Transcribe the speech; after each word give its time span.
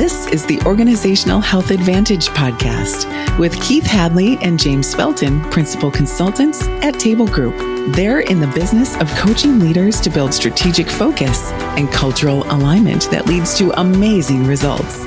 This 0.00 0.28
is 0.28 0.46
the 0.46 0.58
Organizational 0.62 1.40
Health 1.42 1.70
Advantage 1.70 2.28
podcast 2.28 3.38
with 3.38 3.60
Keith 3.62 3.84
Hadley 3.84 4.38
and 4.38 4.58
James 4.58 4.94
Felton, 4.94 5.42
principal 5.50 5.90
consultants 5.90 6.66
at 6.82 6.98
Table 6.98 7.26
Group. 7.26 7.54
They're 7.94 8.20
in 8.20 8.40
the 8.40 8.46
business 8.46 8.96
of 8.96 9.10
coaching 9.16 9.58
leaders 9.58 10.00
to 10.00 10.08
build 10.08 10.32
strategic 10.32 10.88
focus 10.88 11.50
and 11.76 11.86
cultural 11.92 12.44
alignment 12.44 13.10
that 13.10 13.26
leads 13.26 13.52
to 13.58 13.78
amazing 13.78 14.46
results. 14.46 15.00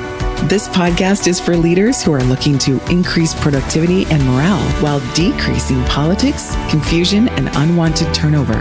This 0.43 0.67
podcast 0.67 1.25
is 1.25 1.39
for 1.39 1.57
leaders 1.57 2.03
who 2.03 2.13
are 2.13 2.23
looking 2.25 2.59
to 2.59 2.79
increase 2.91 3.33
productivity 3.33 4.05
and 4.11 4.23
morale 4.23 4.61
while 4.73 4.99
decreasing 5.15 5.83
politics, 5.85 6.55
confusion, 6.69 7.29
and 7.29 7.49
unwanted 7.55 8.13
turnover. 8.13 8.59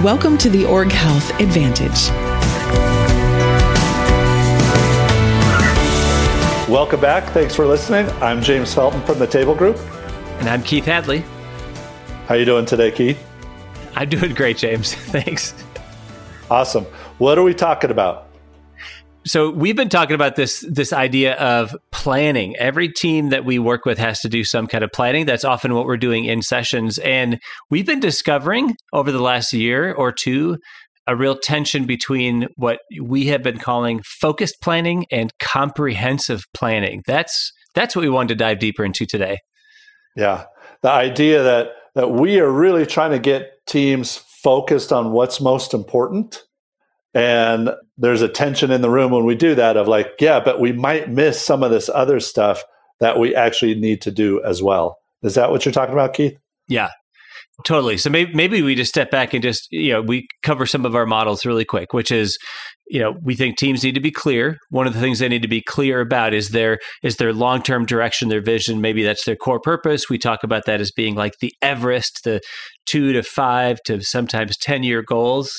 Welcome 0.00 0.38
to 0.38 0.48
the 0.48 0.64
Org 0.64 0.92
Health 0.92 1.28
Advantage. 1.40 2.91
Welcome 6.72 7.02
back. 7.02 7.24
Thanks 7.34 7.54
for 7.54 7.66
listening. 7.66 8.08
I'm 8.22 8.40
James 8.40 8.72
Felton 8.72 9.02
from 9.02 9.18
the 9.18 9.26
Table 9.26 9.54
Group. 9.54 9.76
And 10.38 10.48
I'm 10.48 10.62
Keith 10.62 10.86
Hadley. 10.86 11.22
How 12.26 12.34
you 12.34 12.46
doing 12.46 12.64
today, 12.64 12.90
Keith? 12.90 13.22
I'm 13.94 14.08
doing 14.08 14.32
great, 14.32 14.56
James. 14.56 14.94
Thanks. 15.12 15.52
Awesome. 16.50 16.86
What 17.18 17.36
are 17.36 17.42
we 17.42 17.52
talking 17.52 17.90
about? 17.90 18.26
So 19.26 19.50
we've 19.50 19.76
been 19.76 19.90
talking 19.90 20.14
about 20.14 20.36
this 20.36 20.64
this 20.66 20.94
idea 20.94 21.34
of 21.34 21.76
planning. 21.90 22.56
Every 22.56 22.88
team 22.88 23.28
that 23.28 23.44
we 23.44 23.58
work 23.58 23.84
with 23.84 23.98
has 23.98 24.20
to 24.20 24.30
do 24.30 24.42
some 24.42 24.66
kind 24.66 24.82
of 24.82 24.90
planning. 24.92 25.26
That's 25.26 25.44
often 25.44 25.74
what 25.74 25.84
we're 25.84 25.98
doing 25.98 26.24
in 26.24 26.40
sessions 26.40 26.96
and 26.96 27.38
we've 27.68 27.84
been 27.84 28.00
discovering 28.00 28.76
over 28.94 29.12
the 29.12 29.20
last 29.20 29.52
year 29.52 29.92
or 29.92 30.10
two 30.10 30.56
a 31.06 31.16
real 31.16 31.36
tension 31.36 31.84
between 31.84 32.46
what 32.56 32.80
we 33.00 33.26
have 33.26 33.42
been 33.42 33.58
calling 33.58 34.02
focused 34.04 34.60
planning 34.62 35.06
and 35.10 35.30
comprehensive 35.38 36.44
planning. 36.54 37.02
That's 37.06 37.52
that's 37.74 37.96
what 37.96 38.02
we 38.02 38.10
wanted 38.10 38.28
to 38.28 38.34
dive 38.36 38.58
deeper 38.58 38.84
into 38.84 39.06
today. 39.06 39.38
Yeah. 40.16 40.44
The 40.82 40.90
idea 40.90 41.42
that 41.42 41.68
that 41.94 42.10
we 42.10 42.40
are 42.40 42.50
really 42.50 42.86
trying 42.86 43.10
to 43.10 43.18
get 43.18 43.50
teams 43.66 44.16
focused 44.42 44.92
on 44.92 45.12
what's 45.12 45.40
most 45.40 45.74
important 45.74 46.42
and 47.14 47.70
there's 47.98 48.22
a 48.22 48.28
tension 48.28 48.70
in 48.70 48.80
the 48.80 48.90
room 48.90 49.12
when 49.12 49.24
we 49.24 49.34
do 49.34 49.54
that 49.54 49.76
of 49.76 49.86
like, 49.86 50.08
yeah, 50.18 50.40
but 50.40 50.60
we 50.60 50.72
might 50.72 51.10
miss 51.10 51.40
some 51.40 51.62
of 51.62 51.70
this 51.70 51.90
other 51.90 52.20
stuff 52.20 52.62
that 53.00 53.18
we 53.18 53.34
actually 53.34 53.74
need 53.74 54.00
to 54.02 54.10
do 54.10 54.42
as 54.44 54.62
well. 54.62 54.96
Is 55.22 55.34
that 55.34 55.50
what 55.50 55.64
you're 55.64 55.72
talking 55.72 55.92
about, 55.92 56.14
Keith? 56.14 56.36
Yeah, 56.68 56.90
totally. 57.64 57.96
So 57.96 58.10
maybe 58.10 58.32
maybe 58.34 58.62
we 58.62 58.74
just 58.74 58.90
step 58.90 59.10
back 59.10 59.34
and 59.34 59.42
just 59.42 59.68
you 59.70 59.92
know 59.92 60.02
we 60.02 60.26
cover 60.42 60.66
some 60.66 60.84
of 60.84 60.94
our 60.94 61.06
models 61.06 61.46
really 61.46 61.64
quick, 61.64 61.92
which 61.92 62.10
is 62.10 62.38
you 62.88 63.00
know 63.00 63.14
we 63.22 63.34
think 63.34 63.56
teams 63.56 63.82
need 63.82 63.94
to 63.94 64.00
be 64.00 64.10
clear. 64.10 64.58
One 64.70 64.86
of 64.86 64.94
the 64.94 65.00
things 65.00 65.18
they 65.18 65.28
need 65.28 65.42
to 65.42 65.48
be 65.48 65.62
clear 65.62 66.00
about 66.00 66.34
is 66.34 66.50
their 66.50 66.78
is 67.02 67.16
their 67.16 67.32
long 67.32 67.62
term 67.62 67.86
direction, 67.86 68.28
their 68.28 68.42
vision. 68.42 68.80
Maybe 68.80 69.02
that's 69.02 69.24
their 69.24 69.36
core 69.36 69.60
purpose. 69.60 70.08
We 70.08 70.18
talk 70.18 70.42
about 70.42 70.64
that 70.66 70.80
as 70.80 70.92
being 70.92 71.14
like 71.14 71.34
the 71.40 71.52
Everest, 71.62 72.24
the 72.24 72.40
two 72.86 73.12
to 73.12 73.22
five 73.22 73.78
to 73.86 74.02
sometimes 74.02 74.56
ten 74.56 74.82
year 74.82 75.02
goals, 75.02 75.50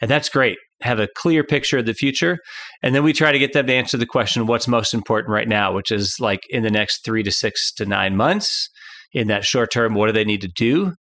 and 0.00 0.10
that's 0.10 0.28
great 0.28 0.58
have 0.82 1.00
a 1.00 1.08
clear 1.16 1.42
picture 1.42 1.78
of 1.78 1.86
the 1.86 1.94
future. 1.94 2.38
And 2.82 2.94
then 2.94 3.02
we 3.02 3.12
try 3.12 3.32
to 3.32 3.38
get 3.38 3.52
them 3.52 3.66
to 3.66 3.74
answer 3.74 3.96
the 3.96 4.06
question 4.06 4.46
what's 4.46 4.68
most 4.68 4.94
important 4.94 5.32
right 5.32 5.48
now, 5.48 5.72
which 5.72 5.90
is 5.90 6.16
like 6.20 6.40
in 6.50 6.62
the 6.62 6.70
next 6.70 7.04
three 7.04 7.22
to 7.22 7.32
six 7.32 7.72
to 7.74 7.86
nine 7.86 8.16
months. 8.16 8.68
In 9.12 9.28
that 9.28 9.44
short 9.44 9.72
term, 9.72 9.94
what 9.94 10.06
do 10.06 10.12
they 10.12 10.24
need 10.24 10.42
to 10.42 10.50
do? 10.54 10.92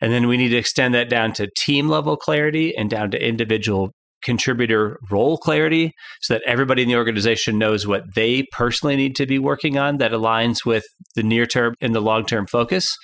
And 0.00 0.12
then 0.12 0.28
we 0.28 0.36
need 0.36 0.48
to 0.48 0.56
extend 0.56 0.94
that 0.94 1.08
down 1.08 1.32
to 1.34 1.48
team 1.56 1.88
level 1.88 2.16
clarity 2.16 2.76
and 2.76 2.90
down 2.90 3.10
to 3.12 3.26
individual 3.26 3.90
contributor 4.22 4.98
role 5.10 5.36
clarity 5.36 5.92
so 6.20 6.34
that 6.34 6.42
everybody 6.46 6.82
in 6.82 6.88
the 6.88 6.96
organization 6.96 7.58
knows 7.58 7.86
what 7.86 8.02
they 8.14 8.44
personally 8.52 8.96
need 8.96 9.16
to 9.16 9.26
be 9.26 9.38
working 9.38 9.78
on 9.78 9.96
that 9.96 10.12
aligns 10.12 10.64
with 10.64 10.84
the 11.16 11.22
near 11.22 11.44
term 11.44 11.74
and 11.80 11.94
the 11.94 12.00
long 12.00 12.24
term 12.24 12.46
focus. 12.46 12.96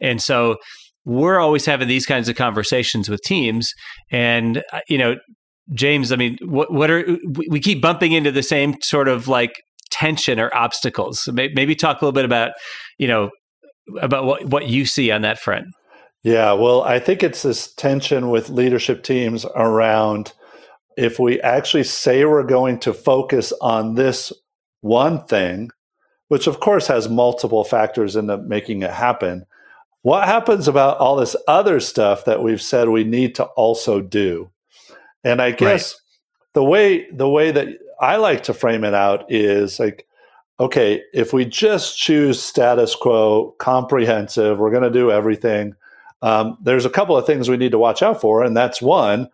And 0.00 0.20
so 0.20 0.56
we're 1.04 1.38
always 1.38 1.66
having 1.66 1.86
these 1.86 2.06
kinds 2.06 2.28
of 2.28 2.34
conversations 2.34 3.08
with 3.08 3.20
teams 3.22 3.72
and 4.10 4.62
uh, 4.72 4.80
you 4.88 4.98
know 4.98 5.16
James, 5.72 6.12
I 6.12 6.16
mean, 6.16 6.36
what 6.42 6.72
what 6.72 6.90
are 6.90 7.18
we 7.48 7.58
keep 7.58 7.80
bumping 7.80 8.12
into 8.12 8.30
the 8.30 8.42
same 8.42 8.76
sort 8.82 9.08
of 9.08 9.28
like 9.28 9.62
tension 9.90 10.38
or 10.38 10.54
obstacles? 10.54 11.22
So 11.22 11.32
maybe 11.32 11.74
talk 11.74 12.02
a 12.02 12.04
little 12.04 12.12
bit 12.12 12.26
about, 12.26 12.52
you 12.98 13.08
know, 13.08 13.30
about 14.00 14.24
what 14.24 14.44
what 14.44 14.68
you 14.68 14.84
see 14.84 15.10
on 15.10 15.22
that 15.22 15.38
front. 15.38 15.66
Yeah, 16.24 16.54
well, 16.54 16.82
I 16.82 16.98
think 17.00 17.22
it's 17.22 17.42
this 17.42 17.72
tension 17.74 18.30
with 18.30 18.48
leadership 18.48 19.02
teams 19.02 19.44
around 19.54 20.32
if 20.96 21.18
we 21.18 21.38
actually 21.42 21.84
say 21.84 22.24
we're 22.24 22.42
going 22.44 22.78
to 22.80 22.94
focus 22.94 23.52
on 23.60 23.94
this 23.94 24.32
one 24.80 25.24
thing, 25.26 25.70
which 26.28 26.46
of 26.46 26.60
course 26.60 26.86
has 26.86 27.10
multiple 27.10 27.62
factors 27.62 28.16
into 28.16 28.38
making 28.38 28.82
it 28.82 28.90
happen. 28.90 29.44
What 30.00 30.26
happens 30.26 30.66
about 30.66 30.98
all 30.98 31.16
this 31.16 31.36
other 31.46 31.78
stuff 31.78 32.24
that 32.24 32.42
we've 32.42 32.62
said 32.62 32.88
we 32.88 33.04
need 33.04 33.34
to 33.34 33.44
also 33.44 34.00
do? 34.00 34.50
And 35.24 35.42
I 35.42 35.50
guess 35.50 35.92
right. 35.92 36.00
the 36.54 36.64
way 36.64 37.10
the 37.10 37.28
way 37.28 37.50
that 37.50 37.68
I 38.00 38.16
like 38.16 38.44
to 38.44 38.54
frame 38.54 38.84
it 38.84 38.94
out 38.94 39.30
is 39.30 39.78
like, 39.78 40.06
okay, 40.58 41.02
if 41.12 41.34
we 41.34 41.44
just 41.44 41.98
choose 41.98 42.42
status 42.42 42.94
quo, 42.94 43.54
comprehensive, 43.58 44.58
we're 44.58 44.70
going 44.70 44.82
to 44.82 44.90
do 44.90 45.10
everything. 45.10 45.74
Um, 46.24 46.56
there's 46.62 46.86
a 46.86 46.90
couple 46.90 47.16
of 47.16 47.26
things 47.26 47.48
we 47.48 47.56
need 47.56 47.72
to 47.72 47.78
watch 47.78 48.02
out 48.02 48.20
for, 48.20 48.42
and 48.42 48.56
that's 48.56 48.80
one, 48.80 49.28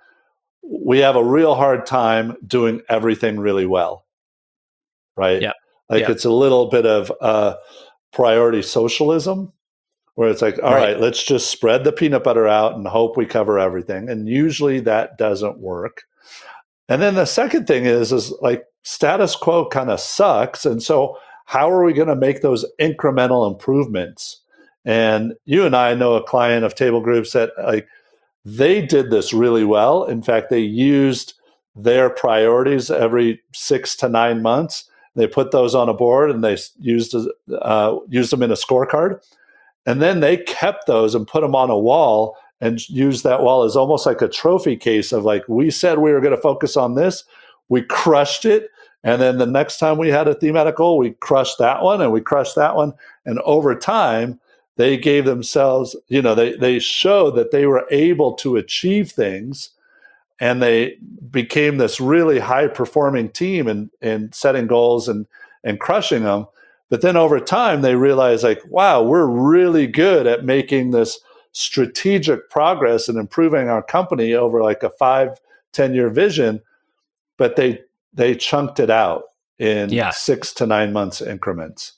we 0.63 0.99
have 0.99 1.17
a 1.17 1.25
real 1.25 1.55
hard 1.55 1.87
time 1.87 2.37
doing 2.47 2.83
everything 2.89 3.39
really 3.39 3.67
well, 3.67 4.05
right? 5.17 5.41
Yeah, 5.41 5.53
like 5.89 6.09
it's 6.09 6.25
a 6.25 6.31
little 6.31 6.69
bit 6.69 6.87
of 6.87 7.13
uh, 7.21 7.55
priority 8.13 8.63
socialism, 8.63 9.53
where 10.15 10.29
it's 10.29 10.43
like, 10.43 10.59
all 10.63 10.75
right. 10.75 10.93
right, 10.93 11.01
let's 11.01 11.25
just 11.25 11.51
spread 11.51 11.85
the 11.85 11.93
peanut 11.93 12.25
butter 12.25 12.47
out 12.47 12.75
and 12.75 12.87
hope 12.87 13.17
we 13.17 13.25
cover 13.25 13.59
everything. 13.59 14.11
And 14.11 14.29
usually 14.29 14.81
that 14.81 15.17
doesn't 15.17 15.61
work. 15.61 16.03
And 16.89 17.01
then 17.01 17.15
the 17.15 17.25
second 17.25 17.67
thing 17.67 17.87
is, 17.87 18.13
is 18.13 18.31
like 18.43 18.65
status 18.83 19.37
quo 19.37 19.69
kind 19.69 19.91
of 19.91 20.01
sucks. 20.01 20.67
And 20.67 20.83
so 20.83 21.17
how 21.47 21.71
are 21.71 21.85
we 21.85 21.93
going 21.93 22.09
to 22.09 22.17
make 22.17 22.43
those 22.43 22.67
incremental 22.81 23.51
improvements? 23.51 24.40
And 24.85 25.35
you 25.45 25.65
and 25.65 25.77
I 25.77 25.95
know 25.95 26.15
a 26.15 26.23
client 26.23 26.65
of 26.65 26.75
table 26.75 27.01
groups 27.01 27.33
that 27.33 27.51
like 27.63 27.87
they 28.45 28.85
did 28.85 29.11
this 29.11 29.33
really 29.33 29.65
well. 29.65 30.05
In 30.05 30.23
fact, 30.23 30.51
they 30.51 30.61
used 30.61 31.35
their 31.77 32.11
priorities 32.11 32.91
every 32.91 33.41
six 33.53 33.95
to 33.97 34.09
nine 34.09 34.43
months. 34.43 34.85
They 35.17 35.27
put 35.27 35.51
those 35.51 35.75
on 35.75 35.89
a 35.89 35.95
board 35.95 36.31
and 36.31 36.43
they 36.43 36.57
used 36.79 37.15
uh, 37.61 37.97
used 38.09 38.33
them 38.33 38.43
in 38.43 38.51
a 38.51 38.55
scorecard. 38.55 39.21
And 39.87 40.01
then 40.01 40.21
they 40.21 40.37
kept 40.39 40.87
those 40.87 41.15
and 41.15 41.27
put 41.27 41.41
them 41.43 41.55
on 41.55 41.71
a 41.71 41.79
wall 41.79 42.37
and 42.61 42.87
used 42.89 43.25
that 43.25 43.43
wall 43.43 43.65
as 43.65 43.77
almost 43.77 44.07
like 44.07 44.21
a 44.21 44.29
trophy 44.29 44.77
case 44.77 45.13
of 45.13 45.25
like, 45.25 45.49
we 45.49 45.71
said 45.71 45.99
we 45.99 46.13
were 46.13 46.21
going 46.21 46.37
to 46.37 46.41
focus 46.41 46.77
on 46.77 46.95
this, 46.95 47.25
we 47.69 47.83
crushed 47.83 48.45
it. 48.45 48.69
And 49.03 49.23
then 49.23 49.39
the 49.39 49.47
next 49.47 49.79
time 49.79 49.97
we 49.97 50.09
had 50.09 50.29
a 50.29 50.35
thematic 50.35 50.77
goal, 50.77 50.99
we 50.99 51.13
crushed 51.21 51.59
that 51.59 51.83
one 51.83 52.03
and 52.03 52.13
we 52.13 52.21
crushed 52.21 52.55
that 52.57 52.77
one. 52.77 52.93
And 53.25 53.39
over 53.41 53.75
time, 53.75 54.39
they 54.81 54.97
gave 54.97 55.27
themselves, 55.27 55.95
you 56.09 56.23
know, 56.23 56.35
they, 56.35 56.55
they 56.57 56.79
showed 56.79 57.37
that 57.37 57.51
they 57.51 57.67
were 57.67 57.87
able 57.91 58.33
to 58.33 58.57
achieve 58.57 59.13
things 59.13 59.71
and 60.41 60.63
they 60.63 60.97
became 61.31 61.77
this 61.77 62.01
really 62.01 62.39
high 62.39 62.67
performing 62.67 63.29
team 63.29 63.69
and, 63.69 63.91
in 64.01 64.33
setting 64.33 64.67
goals 64.67 65.07
and, 65.07 65.27
and 65.63 65.79
crushing 65.79 66.25
them. 66.25 66.47
But 66.89 67.03
then 67.03 67.15
over 67.15 67.39
time, 67.39 67.83
they 67.83 67.95
realized, 67.95 68.43
like, 68.43 68.63
wow, 68.67 69.03
we're 69.03 69.27
really 69.27 69.87
good 69.87 70.27
at 70.27 70.47
making 70.47 70.93
this 70.93 71.21
strategic 71.53 72.49
progress 72.49 73.07
and 73.07 73.19
improving 73.19 73.69
our 73.69 73.83
company 73.83 74.33
over 74.33 74.63
like 74.63 74.83
a 74.83 74.91
five, 74.91 75.41
10 75.73 75.95
year 75.95 76.09
vision. 76.09 76.63
But 77.37 77.57
they 77.57 77.81
they 78.13 78.35
chunked 78.35 78.81
it 78.81 78.91
out 78.91 79.25
in 79.59 79.91
yeah. 79.91 80.11
six 80.11 80.53
to 80.55 80.67
nine 80.67 80.93
months 80.93 81.21
increments. 81.21 81.93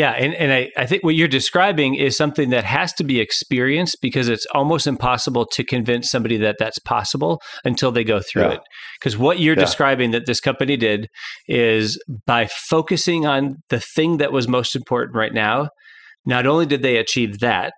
Yeah, 0.00 0.12
and, 0.12 0.32
and 0.36 0.50
I, 0.50 0.70
I 0.78 0.86
think 0.86 1.04
what 1.04 1.14
you're 1.14 1.28
describing 1.28 1.94
is 1.94 2.16
something 2.16 2.48
that 2.48 2.64
has 2.64 2.90
to 2.94 3.04
be 3.04 3.20
experienced 3.20 3.98
because 4.00 4.30
it's 4.30 4.46
almost 4.54 4.86
impossible 4.86 5.44
to 5.52 5.62
convince 5.62 6.10
somebody 6.10 6.38
that 6.38 6.56
that's 6.58 6.78
possible 6.78 7.42
until 7.66 7.92
they 7.92 8.02
go 8.02 8.22
through 8.22 8.44
yeah. 8.44 8.52
it. 8.52 8.60
Because 8.98 9.18
what 9.18 9.40
you're 9.40 9.54
yeah. 9.54 9.60
describing 9.60 10.12
that 10.12 10.24
this 10.24 10.40
company 10.40 10.78
did 10.78 11.08
is 11.48 12.02
by 12.26 12.46
focusing 12.46 13.26
on 13.26 13.56
the 13.68 13.78
thing 13.78 14.16
that 14.16 14.32
was 14.32 14.48
most 14.48 14.74
important 14.74 15.14
right 15.14 15.34
now, 15.34 15.68
not 16.24 16.46
only 16.46 16.64
did 16.64 16.80
they 16.80 16.96
achieve 16.96 17.40
that, 17.40 17.74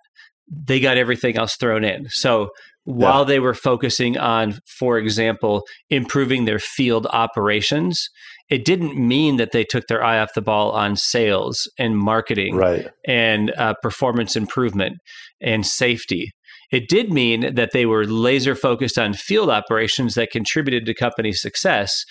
they 0.49 0.79
got 0.79 0.95
everything 0.95 1.35
else 1.35 1.57
thrown 1.59 1.83
in. 1.83 2.05
So 2.09 2.51
while 2.85 3.19
yeah. 3.19 3.25
they 3.25 3.39
were 3.39 3.53
focusing 3.53 4.17
on, 4.17 4.59
for 4.77 4.97
example, 4.97 5.63
improving 5.89 6.45
their 6.45 6.59
field 6.59 7.07
operations, 7.11 8.09
it 8.49 8.65
didn't 8.65 8.97
mean 8.97 9.37
that 9.37 9.51
they 9.51 9.63
took 9.63 9.87
their 9.87 10.03
eye 10.03 10.19
off 10.19 10.33
the 10.35 10.41
ball 10.41 10.71
on 10.71 10.95
sales 10.95 11.69
and 11.79 11.97
marketing 11.97 12.55
right. 12.55 12.89
and 13.07 13.51
uh, 13.57 13.73
performance 13.81 14.35
improvement 14.35 14.97
and 15.41 15.65
safety. 15.65 16.29
It 16.71 16.89
did 16.89 17.11
mean 17.11 17.55
that 17.55 17.71
they 17.71 17.85
were 17.85 18.05
laser 18.05 18.55
focused 18.55 18.97
on 18.97 19.13
field 19.13 19.49
operations 19.49 20.15
that 20.15 20.31
contributed 20.31 20.85
to 20.85 20.93
company 20.93 21.31
success. 21.31 22.03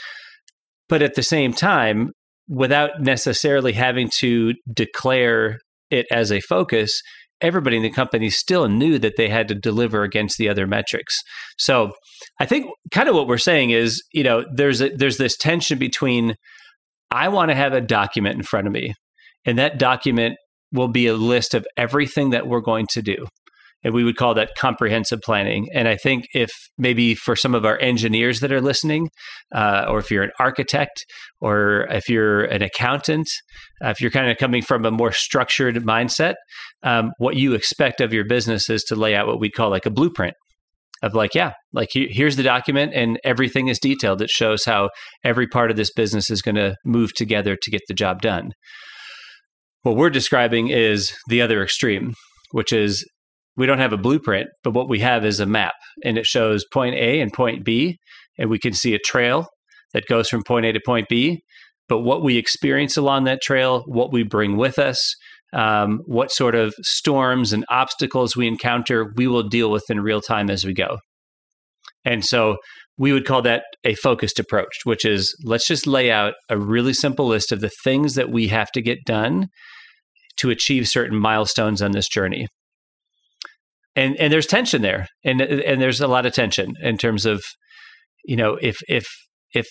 But 0.89 1.03
at 1.03 1.15
the 1.15 1.23
same 1.23 1.53
time, 1.53 2.13
without 2.49 3.01
necessarily 3.01 3.73
having 3.73 4.11
to 4.19 4.55
declare 4.73 5.59
it 5.91 6.07
as 6.11 6.33
a 6.33 6.41
focus, 6.41 7.03
everybody 7.43 7.77
in 7.77 7.83
the 7.83 7.91
company 7.91 8.31
still 8.31 8.69
knew 8.69 8.99
that 8.99 9.17
they 9.17 9.29
had 9.29 9.49
to 9.49 9.55
deliver 9.55 10.03
against 10.03 10.39
the 10.39 10.49
other 10.49 10.67
metrics. 10.67 11.15
So 11.59 11.93
I 12.41 12.47
think 12.47 12.71
kind 12.91 13.09
of 13.09 13.15
what 13.15 13.27
we're 13.27 13.39
saying 13.39 13.71
is, 13.71 14.03
you 14.13 14.23
know, 14.23 14.45
there's 14.55 14.81
a, 14.81 14.89
there's 14.91 15.19
this 15.19 15.37
tension 15.37 15.79
between 15.79 16.37
I 17.11 17.29
want 17.29 17.51
to 17.51 17.55
have 17.55 17.75
a 17.75 17.81
document 17.81 18.37
in 18.37 18.43
front 18.43 18.67
of 18.67 18.73
me, 18.73 18.95
and 19.45 19.59
that 19.59 19.79
document 19.79 20.37
will 20.73 20.89
be 20.89 21.07
a 21.07 21.15
list 21.15 21.53
of 21.53 21.67
everything 21.77 22.31
that 22.31 22.47
we're 22.47 22.61
going 22.61 22.87
to 22.93 23.03
do 23.03 23.27
and 23.85 23.95
we 23.95 24.05
would 24.05 24.17
call 24.17 24.35
that 24.35 24.51
comprehensive 24.57 25.21
planning. 25.23 25.69
And 25.75 25.89
I 25.89 25.97
think 25.97 26.27
if 26.35 26.51
maybe 26.79 27.15
for 27.15 27.35
some 27.35 27.55
of 27.55 27.65
our 27.65 27.79
engineers 27.81 28.41
that 28.41 28.53
are 28.53 28.61
listening, 28.61 29.09
uh, 29.55 29.87
or 29.89 29.99
if 29.99 30.11
you're 30.11 30.23
an 30.23 30.31
architect, 30.39 31.05
or 31.41 31.87
if 31.91 32.09
you're 32.09 32.45
an 32.45 32.63
accountant, 32.63 33.29
uh, 33.85 33.89
if 33.89 34.01
you're 34.01 34.11
kind 34.11 34.31
of 34.31 34.39
coming 34.39 34.63
from 34.63 34.85
a 34.85 34.91
more 34.91 35.13
structured 35.13 35.77
mindset, 35.77 36.35
um, 36.83 37.11
what 37.19 37.37
you 37.37 37.55
expect 37.55 38.01
of 38.01 38.13
your 38.13 38.25
business 38.25 38.71
is 38.71 38.85
to 38.85 38.97
lay 38.97 39.15
out 39.15 39.27
what 39.27 39.41
we 39.41 39.51
call 39.51 39.71
like 39.71 39.87
a 39.87 39.91
blueprint 39.91 40.35
of 41.03 41.15
like, 41.15 41.35
yeah, 41.35 41.53
like 41.73 41.89
here's 41.93 42.37
the 42.37 42.45
document 42.45 42.93
and 42.95 43.19
everything 43.25 43.67
is 43.67 43.81
detailed. 43.81 44.23
It 44.23 44.31
shows 44.31 44.65
how 44.65 44.91
every 45.25 45.49
part 45.49 45.71
of 45.71 45.77
this 45.77 45.93
business 45.93 46.31
is 46.31 46.43
going 46.43 46.55
to 46.55 46.77
move 46.85 47.13
together 47.15 47.57
to 47.61 47.71
get 47.71 47.83
the 47.89 47.95
job 47.95 48.23
done. 48.23 48.53
What 49.83 49.97
we're 49.97 50.11
describing 50.11 50.69
is 50.69 51.13
the 51.29 51.43
other 51.43 51.61
extreme, 51.61 52.15
which 52.53 52.73
is 52.73 53.05
we 53.57 53.67
don't 53.67 53.79
have 53.79 53.93
a 53.93 53.99
blueprint, 53.99 54.49
but 54.65 54.73
what 54.73 54.89
we 54.89 55.01
have 55.01 55.25
is 55.25 55.41
a 55.41 55.47
map 55.47 55.75
and 56.05 56.17
it 56.17 56.27
shows 56.27 56.65
point 56.73 56.95
A 56.95 57.21
and 57.21 57.33
point 57.33 57.65
B. 57.65 57.99
And 58.39 58.49
we 58.49 58.59
can 58.59 58.73
see 58.73 58.95
a 58.95 58.99
trail 58.99 59.49
that 59.93 60.07
goes 60.07 60.29
from 60.29 60.43
point 60.43 60.67
A 60.67 60.73
to 60.73 60.81
point 60.85 61.09
B. 61.09 61.43
But 61.89 61.99
what 61.99 62.23
we 62.23 62.39
experience 62.39 62.97
along 62.97 63.25
that 63.25 63.43
trail, 63.43 63.83
what 63.87 64.13
we 64.13 64.23
bring 64.23 64.57
with 64.57 64.79
us, 64.79 65.15
um, 65.53 66.01
what 66.07 66.33
sort 66.33 66.55
of 66.55 66.75
storms 66.81 67.53
and 67.53 67.67
obstacles 67.69 68.35
we 68.35 68.49
encounter, 68.49 69.13
we 69.17 69.27
will 69.27 69.43
deal 69.43 69.71
with 69.71 69.85
in 69.91 70.01
real 70.01 70.23
time 70.23 70.49
as 70.49 70.65
we 70.65 70.73
go. 70.73 70.99
And 72.05 72.25
so 72.25 72.57
we 72.97 73.13
would 73.13 73.27
call 73.27 73.43
that 73.43 73.65
a 73.85 73.95
focused 73.97 74.39
approach, 74.39 74.81
which 74.85 75.05
is 75.05 75.37
let's 75.45 75.67
just 75.67 75.87
lay 75.87 76.11
out 76.11 76.35
a 76.49 76.59
really 76.59 76.95
simple 76.95 77.27
list 77.27 77.53
of 77.53 77.61
the 77.61 77.71
things 77.85 78.15
that 78.15 78.31
we 78.31 78.49
have 78.49 78.71
to 78.73 78.81
get 78.81 79.05
done 79.05 79.49
to 80.39 80.49
achieve 80.49 80.89
certain 80.89 81.19
milestones 81.19 81.83
on 81.83 81.93
this 81.93 82.09
journey 82.09 82.47
and 83.97 84.17
and 84.17 84.33
there's 84.33 84.47
tension 84.47 84.83
there, 84.83 85.09
and 85.25 85.41
and 85.41 85.81
there's 85.81 86.01
a 86.01 86.09
lot 86.09 86.27
of 86.27 86.33
tension 86.33 86.75
in 86.83 86.97
terms 86.99 87.27
of, 87.27 87.43
you 88.25 88.37
know, 88.37 88.59
if 88.61 88.79
if 88.89 89.07
if 89.53 89.69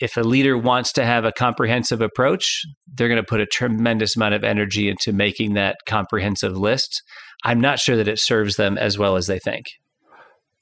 if 0.00 0.16
a 0.16 0.22
leader 0.22 0.58
wants 0.58 0.92
to 0.94 1.04
have 1.04 1.24
a 1.24 1.32
comprehensive 1.32 2.00
approach, 2.00 2.62
they're 2.92 3.08
going 3.08 3.20
to 3.20 3.26
put 3.26 3.40
a 3.40 3.46
tremendous 3.46 4.16
amount 4.16 4.34
of 4.34 4.42
energy 4.42 4.88
into 4.88 5.12
making 5.12 5.54
that 5.54 5.76
comprehensive 5.86 6.56
list. 6.56 7.02
I'm 7.44 7.60
not 7.60 7.78
sure 7.78 7.96
that 7.96 8.08
it 8.08 8.18
serves 8.18 8.56
them 8.56 8.76
as 8.78 8.98
well 8.98 9.16
as 9.16 9.26
they 9.26 9.38
think. 9.38 9.66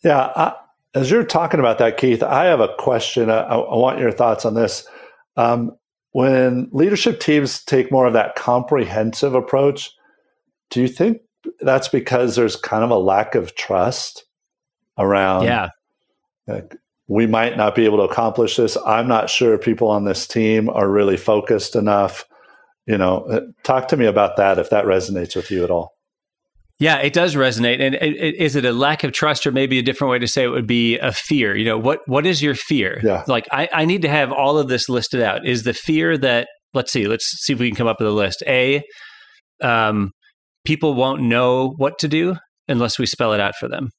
Yeah, 0.05 0.33
I, 0.37 0.55
as 0.95 1.11
you're 1.11 1.25
talking 1.25 1.61
about 1.61 1.79
that, 1.79 1.97
Keith, 1.97 2.23
I 2.23 2.47
have 2.47 2.61
a 2.61 2.75
question. 2.79 3.31
I, 3.31 3.41
I 3.41 3.77
want 3.77 3.99
your 3.99 4.13
thoughts 4.13 4.45
on 4.45 4.55
this. 4.55 4.87
Um, 5.37 5.73
when 6.13 6.69
leadership 6.73 7.21
teams 7.21 7.63
take 7.65 7.93
more 7.93 8.07
of 8.07 8.13
that 8.15 8.35
comprehensive 8.35 9.35
approach, 9.35 9.91
do 10.71 10.81
you 10.81 10.89
think 10.89 11.19
that's 11.63 11.89
because 11.89 12.37
there's 12.37 12.57
kind 12.57 12.85
of 12.85 12.91
a 12.91 12.99
lack 12.99 13.35
of 13.35 13.55
trust 13.55 14.25
around. 14.99 15.45
Yeah. 15.45 15.69
Like, 16.47 16.77
we 17.09 17.27
might 17.27 17.57
not 17.57 17.75
be 17.75 17.85
able 17.85 17.99
to 17.99 18.05
accomplish 18.05 18.57
this. 18.57 18.77
I'm 18.87 19.09
not 19.09 19.31
sure 19.31 19.59
people 19.59 19.89
on 19.89 20.05
this 20.05 20.27
team 20.27 20.69
are 20.69 20.89
really 20.89 21.17
focused 21.17 21.75
enough. 21.75 22.25
You 22.87 22.99
know, 22.99 23.23
uh, 23.23 23.41
talk 23.65 23.89
to 23.89 23.97
me 23.97 24.07
about 24.07 24.37
that 24.37 24.59
if 24.59 24.71
that 24.71 24.85
resonates 24.85 25.37
with 25.37 25.51
you 25.51 25.65
at 25.65 25.71
all. 25.71 25.93
Yeah, 26.79 26.97
it 26.99 27.13
does 27.13 27.35
resonate. 27.35 27.81
And 27.81 27.95
is 27.95 28.57
it 28.57 28.65
a 28.65 28.73
lack 28.73 29.05
of 29.05 29.13
trust, 29.13 29.47
or 29.47 29.53
maybe 29.53 29.79
a 29.79 29.83
different 29.83 30.13
way 30.13 30.19
to 30.19 30.27
say 30.27 30.45
it 30.45 30.49
would 30.49 30.67
be 30.67 30.99
a 30.99 31.13
fear? 31.13 31.55
You 31.55 31.67
know, 31.67 31.79
what 31.79 32.01
what 32.07 32.25
is 32.27 32.41
your 32.41 32.55
fear? 32.55 33.01
Yeah. 33.05 33.23
Like, 33.27 33.47
I, 33.53 33.69
I 33.73 33.85
need 33.85 34.03
to 34.03 34.09
have 34.09 34.33
all 34.33 34.57
of 34.57 34.69
this 34.69 34.89
listed 34.89 35.21
out. 35.21 35.47
Is 35.47 35.65
the 35.65 35.75
fear 35.75 36.17
that 36.19 36.49
let's 36.73 36.93
see, 36.93 37.07
let's 37.07 37.27
see 37.27 37.53
if 37.53 37.59
we 37.59 37.69
can 37.69 37.77
come 37.77 37.87
up 37.87 38.01
with 38.01 38.09
a 38.09 38.13
list. 38.13 38.43
A, 38.47 38.83
um, 39.63 40.13
people 40.71 40.95
won't 40.95 41.21
know 41.21 41.75
what 41.79 41.99
to 41.99 42.07
do 42.07 42.37
unless 42.69 42.97
we 42.97 43.05
spell 43.05 43.33
it 43.33 43.41
out 43.41 43.57
for 43.57 43.67
them. 43.67 43.91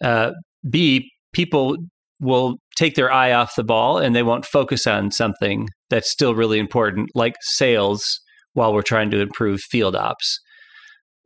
Uh, 0.00 0.30
B, 0.70 1.10
people 1.32 1.76
will 2.20 2.58
take 2.76 2.94
their 2.94 3.10
eye 3.10 3.32
off 3.32 3.56
the 3.56 3.64
ball 3.64 3.98
and 3.98 4.14
they 4.14 4.22
won't 4.22 4.46
focus 4.46 4.86
on 4.86 5.10
something 5.10 5.68
that's 5.90 6.08
still 6.08 6.36
really 6.36 6.60
important, 6.60 7.10
like 7.16 7.34
sales, 7.40 8.20
while 8.52 8.72
we're 8.72 8.82
trying 8.82 9.10
to 9.10 9.18
improve 9.18 9.58
field 9.60 9.96
ops. 9.96 10.38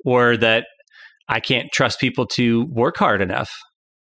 Or 0.06 0.38
that 0.38 0.64
I 1.28 1.38
can't 1.38 1.68
trust 1.70 2.00
people 2.00 2.24
to 2.36 2.64
work 2.70 2.96
hard 2.96 3.20
enough 3.20 3.50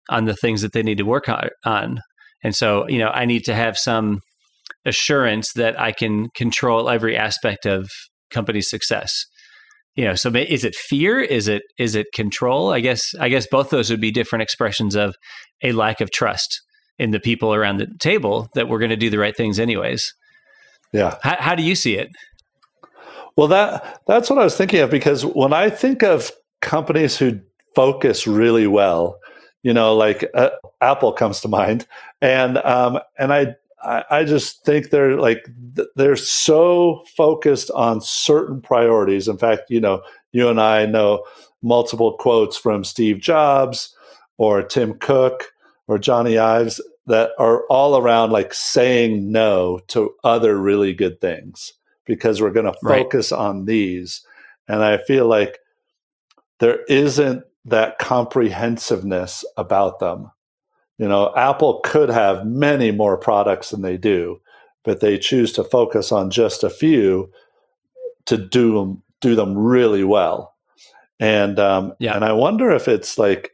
on 0.09 0.25
the 0.25 0.35
things 0.35 0.63
that 0.63 0.73
they 0.73 0.83
need 0.83 0.97
to 0.97 1.05
work 1.05 1.29
on. 1.29 2.01
And 2.43 2.57
so, 2.57 2.89
you 2.89 2.99
know, 2.99 3.11
I 3.11 3.27
need 3.27 3.45
to 3.45 3.55
have 3.55 3.77
some 3.77 4.21
assurance 4.87 5.53
that 5.57 5.79
I 5.79 5.93
can 5.93 6.29
control 6.35 6.89
every 6.89 7.19
aspect 7.19 7.67
of 7.67 7.91
company 8.31 8.63
success 8.63 9.27
you 9.99 10.05
know 10.05 10.15
so 10.15 10.31
is 10.33 10.65
it 10.65 10.77
fear? 10.77 11.19
Is 11.19 11.49
it 11.49 11.65
is 11.77 11.97
it 11.97 12.07
control? 12.15 12.71
I 12.71 12.79
guess 12.79 13.17
i 13.19 13.29
guess 13.29 13.49
both 13.49 13.71
those 13.71 13.91
would 13.91 14.01
be 14.01 14.13
different 14.13 14.45
expressions 14.45 14.95
of 14.95 15.17
a 15.61 15.73
lack 15.73 16.01
of 16.01 16.13
trust 16.13 16.63
in 17.01 17.11
the 17.11 17.19
people 17.19 17.53
around 17.53 17.79
the 17.79 17.89
table 17.99 18.49
that 18.55 18.69
we're 18.69 18.79
going 18.79 18.91
to 18.91 18.97
do 18.97 19.11
the 19.11 19.19
right 19.19 19.37
things 19.37 19.59
anyways. 19.59 20.15
Yeah. 20.93 21.17
How, 21.23 21.37
how 21.41 21.55
do 21.57 21.65
you 21.65 21.75
see 21.75 21.97
it? 21.97 22.11
Well 23.37 23.49
that 23.49 24.01
that's 24.07 24.31
what 24.31 24.39
i 24.39 24.45
was 24.45 24.57
thinking 24.57 24.81
of 24.81 24.91
because 24.91 25.25
when 25.25 25.53
i 25.53 25.69
think 25.69 26.05
of 26.05 26.31
companies 26.61 27.19
who 27.19 27.41
focus 27.75 28.27
really 28.27 28.69
well 28.69 29.19
you 29.63 29.73
know 29.73 29.95
like 29.97 30.25
uh, 30.35 30.51
apple 30.81 31.13
comes 31.13 31.41
to 31.41 31.49
mind 31.49 31.87
and 32.21 32.59
um 32.59 32.99
and 33.17 33.33
i 33.33 33.55
I, 33.83 34.05
I 34.11 34.25
just 34.25 34.65
think 34.65 34.91
they're 34.91 35.17
like 35.17 35.47
they're 35.95 36.17
so 36.17 37.05
focused 37.17 37.71
on 37.73 38.01
certain 38.01 38.61
priorities. 38.61 39.29
In 39.29 39.39
fact, 39.39 39.71
you 39.71 39.81
know, 39.81 40.03
you 40.33 40.49
and 40.49 40.61
I 40.61 40.87
know 40.87 41.25
multiple 41.63 42.17
quotes 42.17 42.57
from 42.57 42.85
Steve 42.85 43.21
Jobs 43.21 43.95
or 44.37 44.63
Tim 44.63 44.95
Cook 44.95 45.53
or 45.87 45.99
Jony 45.99 46.39
Ives 46.39 46.81
that 47.07 47.31
are 47.39 47.65
all 47.67 47.97
around 47.97 48.31
like 48.31 48.53
saying 48.53 49.33
no 49.33 49.81
to 49.89 50.15
other 50.23 50.57
really 50.57 50.93
good 50.93 51.21
things 51.21 51.73
because 52.05 52.41
we're 52.41 52.51
going 52.51 52.71
to 52.71 52.79
focus 52.83 53.33
right. 53.33 53.39
on 53.39 53.65
these. 53.65 54.23
And 54.69 54.83
I 54.83 54.99
feel 54.99 55.27
like 55.27 55.59
there 56.61 56.85
isn't 56.85 57.45
that 57.65 57.99
comprehensiveness 57.99 59.45
about 59.57 59.99
them. 59.99 60.31
You 60.99 61.09
know, 61.09 61.33
Apple 61.37 61.81
could 61.85 62.11
have 62.11 62.45
many 62.45 62.91
more 62.91 63.17
products 63.17 63.71
than 63.71 63.83
they 63.83 63.97
do, 63.97 64.41
but 64.85 65.01
they 65.01 65.17
choose 65.17 65.53
to 65.53 65.65
focus 65.65 66.11
on 66.11 66.31
just 66.31 66.65
a 66.65 66.71
few 66.71 67.31
to 68.27 68.37
do 68.37 68.75
them 68.75 69.03
do 69.21 69.35
them 69.35 69.57
really 69.57 70.05
well. 70.05 70.55
And 71.21 71.59
um, 71.59 71.95
yeah. 71.99 72.15
and 72.15 72.25
I 72.25 72.33
wonder 72.33 72.71
if 72.71 72.89
it's 72.89 73.17
like 73.17 73.53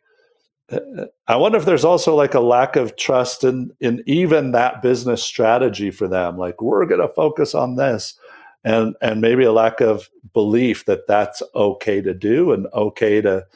uh, 0.71 0.81
I 1.29 1.37
wonder 1.37 1.59
if 1.59 1.65
there's 1.65 1.85
also 1.85 2.15
like 2.15 2.35
a 2.35 2.41
lack 2.41 2.77
of 2.77 2.97
trust 2.97 3.45
in 3.45 3.71
in 3.81 4.03
even 4.07 4.53
that 4.53 4.83
business 4.83 5.23
strategy 5.23 5.91
for 5.91 6.09
them. 6.09 6.39
Like 6.39 6.63
we're 6.63 6.87
going 6.87 7.01
to 7.01 7.09
focus 7.09 7.55
on 7.55 7.77
this, 7.77 8.19
and 8.65 8.95
and 9.03 9.21
maybe 9.21 9.45
a 9.45 9.53
lack 9.53 9.81
of 9.81 10.09
belief 10.33 10.87
that 10.87 11.07
that's 11.07 11.43
okay 11.55 12.01
to 12.01 12.15
do 12.15 12.53
and 12.53 12.67
okay 12.73 13.21
to 13.21 13.47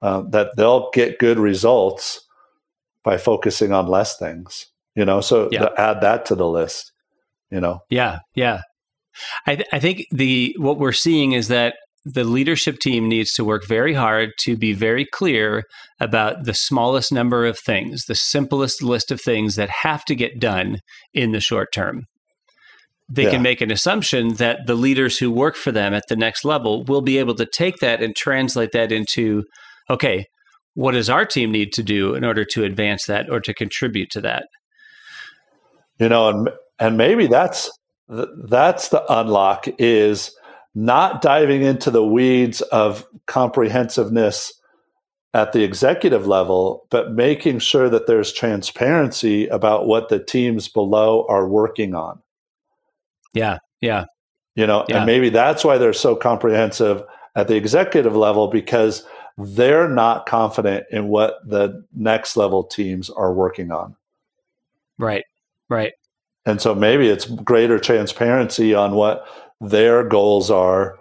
uh, 0.00 0.22
that 0.30 0.56
they'll 0.56 0.90
get 0.90 1.18
good 1.18 1.38
results 1.38 2.24
by 3.04 3.16
focusing 3.16 3.72
on 3.72 3.86
less 3.86 4.16
things 4.18 4.66
you 4.94 5.04
know 5.04 5.20
so 5.20 5.48
yeah. 5.50 5.68
add 5.76 6.00
that 6.00 6.24
to 6.26 6.34
the 6.34 6.48
list 6.48 6.92
you 7.50 7.60
know 7.60 7.80
yeah 7.90 8.18
yeah 8.34 8.62
I, 9.46 9.56
th- 9.56 9.68
I 9.72 9.78
think 9.78 10.06
the 10.10 10.54
what 10.58 10.78
we're 10.78 10.92
seeing 10.92 11.32
is 11.32 11.48
that 11.48 11.74
the 12.04 12.24
leadership 12.24 12.78
team 12.78 13.08
needs 13.08 13.32
to 13.32 13.44
work 13.44 13.66
very 13.66 13.94
hard 13.94 14.30
to 14.40 14.56
be 14.56 14.72
very 14.72 15.04
clear 15.04 15.64
about 16.00 16.44
the 16.44 16.54
smallest 16.54 17.12
number 17.12 17.46
of 17.46 17.58
things, 17.58 18.06
the 18.06 18.14
simplest 18.14 18.82
list 18.82 19.12
of 19.12 19.20
things 19.20 19.54
that 19.54 19.70
have 19.70 20.04
to 20.06 20.14
get 20.14 20.40
done 20.40 20.78
in 21.14 21.30
the 21.32 21.40
short 21.40 21.72
term. 21.72 22.06
They 23.08 23.24
yeah. 23.24 23.30
can 23.30 23.42
make 23.42 23.60
an 23.60 23.70
assumption 23.70 24.34
that 24.34 24.66
the 24.66 24.74
leaders 24.74 25.18
who 25.18 25.30
work 25.30 25.54
for 25.54 25.70
them 25.70 25.94
at 25.94 26.04
the 26.08 26.16
next 26.16 26.44
level 26.44 26.82
will 26.84 27.02
be 27.02 27.18
able 27.18 27.34
to 27.36 27.46
take 27.46 27.76
that 27.76 28.02
and 28.02 28.16
translate 28.16 28.72
that 28.72 28.90
into 28.90 29.44
okay, 29.90 30.24
what 30.74 30.92
does 30.92 31.10
our 31.10 31.24
team 31.24 31.50
need 31.50 31.72
to 31.74 31.82
do 31.82 32.14
in 32.14 32.24
order 32.24 32.44
to 32.44 32.64
advance 32.64 33.06
that 33.06 33.28
or 33.30 33.40
to 33.40 33.52
contribute 33.54 34.10
to 34.10 34.20
that? 34.22 34.46
You 35.98 36.08
know, 36.08 36.28
and 36.28 36.50
and 36.78 36.96
maybe 36.96 37.26
that's 37.26 37.70
that's 38.08 38.88
the 38.88 39.04
unlock 39.12 39.66
is 39.78 40.34
not 40.74 41.20
diving 41.22 41.62
into 41.62 41.90
the 41.90 42.04
weeds 42.04 42.60
of 42.62 43.06
comprehensiveness 43.26 44.52
at 45.34 45.52
the 45.52 45.62
executive 45.62 46.26
level, 46.26 46.86
but 46.90 47.12
making 47.12 47.58
sure 47.58 47.88
that 47.88 48.06
there's 48.06 48.32
transparency 48.32 49.46
about 49.48 49.86
what 49.86 50.08
the 50.08 50.22
teams 50.22 50.68
below 50.68 51.26
are 51.28 51.48
working 51.48 51.94
on. 51.94 52.20
Yeah, 53.34 53.58
Yeah. 53.80 54.04
You 54.54 54.66
know, 54.66 54.84
Yeah. 54.88 54.98
and 54.98 55.06
maybe 55.06 55.30
that's 55.30 55.64
why 55.64 55.78
they're 55.78 55.94
so 55.94 56.14
comprehensive 56.14 57.02
at 57.34 57.48
the 57.48 57.56
executive 57.56 58.14
level 58.14 58.48
because 58.48 59.02
they're 59.38 59.88
not 59.88 60.26
confident 60.26 60.86
in 60.90 61.08
what 61.08 61.36
the 61.48 61.84
next 61.94 62.36
level 62.36 62.64
teams 62.64 63.10
are 63.10 63.32
working 63.32 63.70
on. 63.70 63.96
Right. 64.98 65.24
Right. 65.68 65.94
And 66.44 66.60
so 66.60 66.74
maybe 66.74 67.08
it's 67.08 67.26
greater 67.26 67.78
transparency 67.78 68.74
on 68.74 68.92
what 68.94 69.26
their 69.60 70.04
goals 70.04 70.50
are 70.50 70.98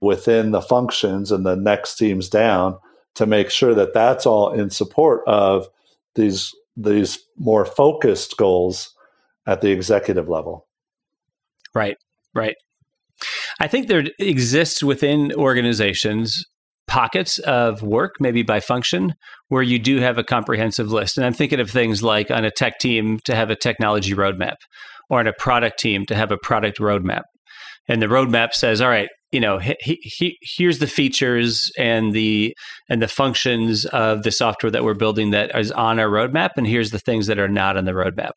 within 0.00 0.52
the 0.52 0.62
functions 0.62 1.32
and 1.32 1.44
the 1.44 1.56
next 1.56 1.96
teams 1.96 2.28
down 2.28 2.78
to 3.14 3.26
make 3.26 3.50
sure 3.50 3.74
that 3.74 3.94
that's 3.94 4.26
all 4.26 4.52
in 4.52 4.70
support 4.70 5.22
of 5.26 5.68
these 6.14 6.54
these 6.76 7.18
more 7.38 7.64
focused 7.64 8.36
goals 8.36 8.94
at 9.46 9.60
the 9.60 9.70
executive 9.70 10.28
level. 10.28 10.66
Right. 11.74 11.96
Right. 12.34 12.56
I 13.60 13.68
think 13.68 13.86
there 13.86 14.04
exists 14.18 14.82
within 14.82 15.32
organizations 15.32 16.44
pockets 16.86 17.38
of 17.40 17.82
work, 17.82 18.16
maybe 18.20 18.42
by 18.42 18.60
function, 18.60 19.14
where 19.48 19.62
you 19.62 19.78
do 19.78 19.98
have 19.98 20.18
a 20.18 20.24
comprehensive 20.24 20.90
list. 20.90 21.16
And 21.16 21.26
I'm 21.26 21.32
thinking 21.32 21.60
of 21.60 21.70
things 21.70 22.02
like 22.02 22.30
on 22.30 22.44
a 22.44 22.50
tech 22.50 22.78
team 22.78 23.18
to 23.24 23.34
have 23.34 23.50
a 23.50 23.56
technology 23.56 24.14
roadmap, 24.14 24.56
or 25.08 25.20
on 25.20 25.26
a 25.26 25.32
product 25.38 25.78
team 25.78 26.06
to 26.06 26.14
have 26.14 26.30
a 26.30 26.38
product 26.38 26.78
roadmap. 26.78 27.22
And 27.88 28.00
the 28.00 28.06
roadmap 28.06 28.52
says, 28.52 28.80
all 28.80 28.88
right, 28.88 29.08
you 29.30 29.40
know, 29.40 29.58
he, 29.58 29.98
he, 30.00 30.38
here's 30.42 30.78
the 30.78 30.86
features 30.86 31.70
and 31.76 32.12
the 32.12 32.56
and 32.88 33.02
the 33.02 33.08
functions 33.08 33.84
of 33.86 34.22
the 34.22 34.30
software 34.30 34.70
that 34.70 34.84
we're 34.84 34.94
building 34.94 35.32
that 35.32 35.58
is 35.58 35.72
on 35.72 35.98
our 35.98 36.08
roadmap, 36.08 36.50
and 36.56 36.66
here's 36.66 36.92
the 36.92 37.00
things 37.00 37.26
that 37.26 37.38
are 37.38 37.48
not 37.48 37.76
on 37.76 37.84
the 37.84 37.92
roadmap. 37.92 38.30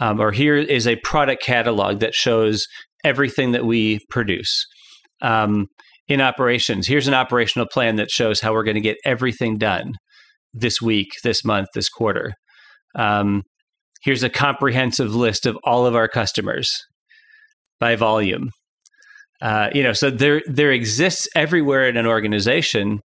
Um, 0.00 0.18
or 0.18 0.32
here 0.32 0.56
is 0.56 0.86
a 0.86 0.96
product 0.96 1.42
catalog 1.42 2.00
that 2.00 2.14
shows 2.14 2.66
everything 3.04 3.52
that 3.52 3.66
we 3.66 4.00
produce. 4.08 4.64
Um, 5.20 5.66
in 6.10 6.20
operations, 6.20 6.88
here's 6.88 7.06
an 7.06 7.14
operational 7.14 7.68
plan 7.72 7.94
that 7.96 8.10
shows 8.10 8.40
how 8.40 8.52
we're 8.52 8.64
going 8.64 8.74
to 8.74 8.80
get 8.80 8.98
everything 9.04 9.56
done 9.56 9.92
this 10.52 10.82
week, 10.82 11.08
this 11.22 11.44
month, 11.44 11.68
this 11.72 11.88
quarter. 11.88 12.32
Um, 12.96 13.44
here's 14.02 14.24
a 14.24 14.28
comprehensive 14.28 15.14
list 15.14 15.46
of 15.46 15.56
all 15.62 15.86
of 15.86 15.94
our 15.94 16.08
customers 16.08 16.68
by 17.78 17.94
volume. 17.94 18.50
Uh, 19.40 19.70
you 19.72 19.84
know, 19.84 19.92
so 19.92 20.10
there 20.10 20.42
there 20.46 20.72
exists 20.72 21.28
everywhere 21.36 21.88
in 21.88 21.96
an 21.96 22.06
organization, 22.06 22.98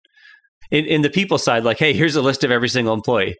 in, 0.70 0.86
in 0.86 1.02
the 1.02 1.10
people 1.10 1.36
side, 1.36 1.62
like, 1.62 1.78
hey, 1.78 1.92
here's 1.92 2.16
a 2.16 2.22
list 2.22 2.42
of 2.42 2.50
every 2.50 2.70
single 2.70 2.94
employee. 2.94 3.36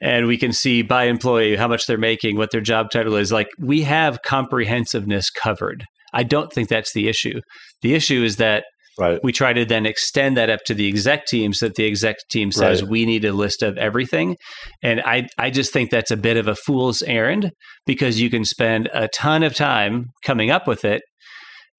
And 0.00 0.28
we 0.28 0.38
can 0.38 0.52
see 0.52 0.82
by 0.82 1.04
employee 1.04 1.56
how 1.56 1.66
much 1.66 1.86
they're 1.86 1.98
making, 1.98 2.36
what 2.36 2.52
their 2.52 2.60
job 2.60 2.90
title 2.92 3.16
is. 3.16 3.32
Like 3.32 3.48
we 3.58 3.82
have 3.82 4.22
comprehensiveness 4.22 5.28
covered. 5.28 5.84
I 6.14 6.22
don't 6.22 6.52
think 6.52 6.68
that's 6.68 6.92
the 6.92 7.08
issue. 7.08 7.40
The 7.82 7.94
issue 7.94 8.22
is 8.22 8.36
that 8.36 8.64
Right. 8.98 9.20
we 9.22 9.32
try 9.32 9.52
to 9.52 9.64
then 9.64 9.86
extend 9.86 10.36
that 10.36 10.50
up 10.50 10.60
to 10.66 10.74
the 10.74 10.88
exec 10.88 11.26
team 11.26 11.52
so 11.52 11.66
that 11.66 11.76
the 11.76 11.86
exec 11.86 12.16
team 12.30 12.50
says 12.50 12.82
Right. 12.82 12.90
we 12.90 13.06
need 13.06 13.24
a 13.24 13.32
list 13.32 13.62
of 13.62 13.78
everything 13.78 14.36
and 14.82 15.00
I, 15.00 15.28
I 15.38 15.50
just 15.50 15.72
think 15.72 15.90
that's 15.90 16.10
a 16.10 16.16
bit 16.16 16.36
of 16.36 16.48
a 16.48 16.54
fool's 16.56 17.02
errand 17.02 17.50
because 17.86 18.20
you 18.20 18.28
can 18.30 18.44
spend 18.44 18.88
a 18.92 19.08
ton 19.08 19.42
of 19.42 19.54
time 19.54 20.06
coming 20.24 20.50
up 20.50 20.66
with 20.66 20.84
it 20.84 21.02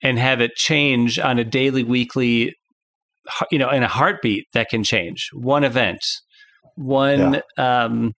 and 0.01 0.17
have 0.17 0.39
it 0.39 0.51
change 0.55 1.19
on 1.19 1.39
a 1.39 1.43
daily 1.43 1.83
weekly 1.83 2.53
you 3.51 3.59
know 3.59 3.69
in 3.69 3.83
a 3.83 3.87
heartbeat 3.87 4.45
that 4.53 4.69
can 4.69 4.83
change 4.83 5.29
one 5.33 5.63
event 5.63 5.99
one 6.75 7.41
um, 7.57 8.13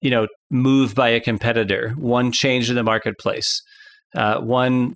you 0.00 0.10
know 0.10 0.26
move 0.50 0.94
by 0.94 1.08
a 1.08 1.20
competitor 1.20 1.90
one 1.98 2.30
change 2.32 2.70
in 2.70 2.76
the 2.76 2.82
marketplace 2.82 3.60
uh, 4.14 4.40
one 4.40 4.94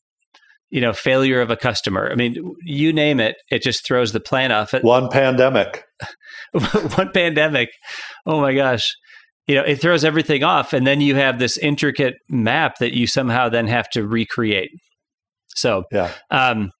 you 0.74 0.80
know 0.80 0.92
failure 0.92 1.40
of 1.40 1.50
a 1.50 1.56
customer 1.56 2.10
i 2.10 2.16
mean 2.16 2.34
you 2.64 2.92
name 2.92 3.20
it 3.20 3.36
it 3.48 3.62
just 3.62 3.86
throws 3.86 4.12
the 4.12 4.18
plan 4.18 4.50
off 4.50 4.72
One 4.82 5.08
pandemic. 5.08 5.84
one 6.96 7.12
pandemic 7.12 7.68
oh 8.26 8.40
my 8.40 8.52
gosh 8.54 8.90
you 9.46 9.54
know 9.54 9.62
it 9.62 9.76
throws 9.76 10.04
everything 10.04 10.42
off 10.42 10.72
and 10.72 10.84
then 10.84 11.00
you 11.00 11.14
have 11.14 11.38
this 11.38 11.56
intricate 11.58 12.14
map 12.28 12.78
that 12.80 12.92
you 12.92 13.06
somehow 13.06 13.48
then 13.48 13.68
have 13.68 13.88
to 13.90 14.04
recreate 14.04 14.70
so 15.54 15.84
Yeah. 15.92 16.10
um 16.32 16.70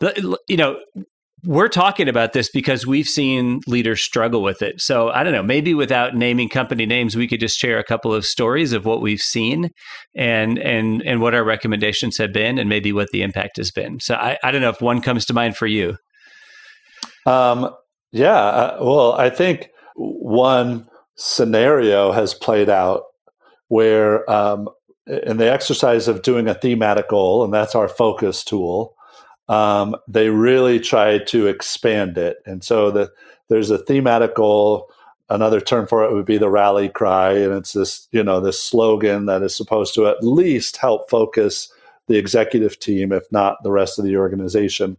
but, 0.00 0.18
you 0.48 0.56
know 0.56 0.78
we're 1.44 1.68
talking 1.68 2.08
about 2.08 2.32
this 2.32 2.48
because 2.50 2.86
we've 2.86 3.08
seen 3.08 3.60
leaders 3.66 4.02
struggle 4.02 4.42
with 4.42 4.62
it 4.62 4.80
so 4.80 5.10
i 5.10 5.24
don't 5.24 5.32
know 5.32 5.42
maybe 5.42 5.74
without 5.74 6.14
naming 6.14 6.48
company 6.48 6.86
names 6.86 7.16
we 7.16 7.26
could 7.26 7.40
just 7.40 7.58
share 7.58 7.78
a 7.78 7.84
couple 7.84 8.14
of 8.14 8.24
stories 8.24 8.72
of 8.72 8.84
what 8.84 9.02
we've 9.02 9.20
seen 9.20 9.70
and 10.14 10.58
and 10.58 11.02
and 11.02 11.20
what 11.20 11.34
our 11.34 11.44
recommendations 11.44 12.16
have 12.16 12.32
been 12.32 12.58
and 12.58 12.68
maybe 12.68 12.92
what 12.92 13.08
the 13.12 13.22
impact 13.22 13.56
has 13.56 13.70
been 13.70 13.98
so 14.00 14.14
i, 14.14 14.38
I 14.44 14.50
don't 14.50 14.60
know 14.62 14.70
if 14.70 14.80
one 14.80 15.00
comes 15.00 15.24
to 15.26 15.34
mind 15.34 15.56
for 15.56 15.66
you 15.66 15.96
Um, 17.26 17.74
yeah. 18.10 18.36
Uh, 18.36 18.78
well, 18.80 19.12
I 19.12 19.30
think 19.30 19.68
one 19.96 20.86
scenario 21.16 22.12
has 22.12 22.34
played 22.34 22.68
out 22.68 23.02
where, 23.68 24.28
um, 24.30 24.68
in 25.06 25.36
the 25.36 25.50
exercise 25.50 26.08
of 26.08 26.22
doing 26.22 26.48
a 26.48 26.54
thematic 26.54 27.08
goal, 27.08 27.44
and 27.44 27.52
that's 27.52 27.74
our 27.74 27.88
focus 27.88 28.44
tool, 28.44 28.94
um, 29.52 29.96
they 30.08 30.30
really 30.30 30.80
try 30.80 31.18
to 31.18 31.46
expand 31.46 32.16
it. 32.16 32.38
And 32.46 32.64
so 32.64 32.90
the, 32.90 33.12
there's 33.48 33.70
a 33.70 33.78
thematic 33.78 34.34
goal. 34.34 34.90
Another 35.28 35.60
term 35.60 35.86
for 35.86 36.04
it 36.04 36.12
would 36.12 36.24
be 36.24 36.38
the 36.38 36.48
rally 36.48 36.88
cry, 36.88 37.32
and 37.32 37.52
it's 37.52 37.72
this, 37.72 38.08
you 38.12 38.22
know, 38.22 38.40
this 38.40 38.60
slogan 38.60 39.26
that 39.26 39.42
is 39.42 39.54
supposed 39.54 39.94
to 39.94 40.06
at 40.06 40.24
least 40.24 40.78
help 40.78 41.08
focus 41.10 41.72
the 42.06 42.16
executive 42.16 42.78
team, 42.78 43.12
if 43.12 43.30
not 43.30 43.62
the 43.62 43.70
rest 43.70 43.98
of 43.98 44.04
the 44.04 44.16
organization. 44.16 44.96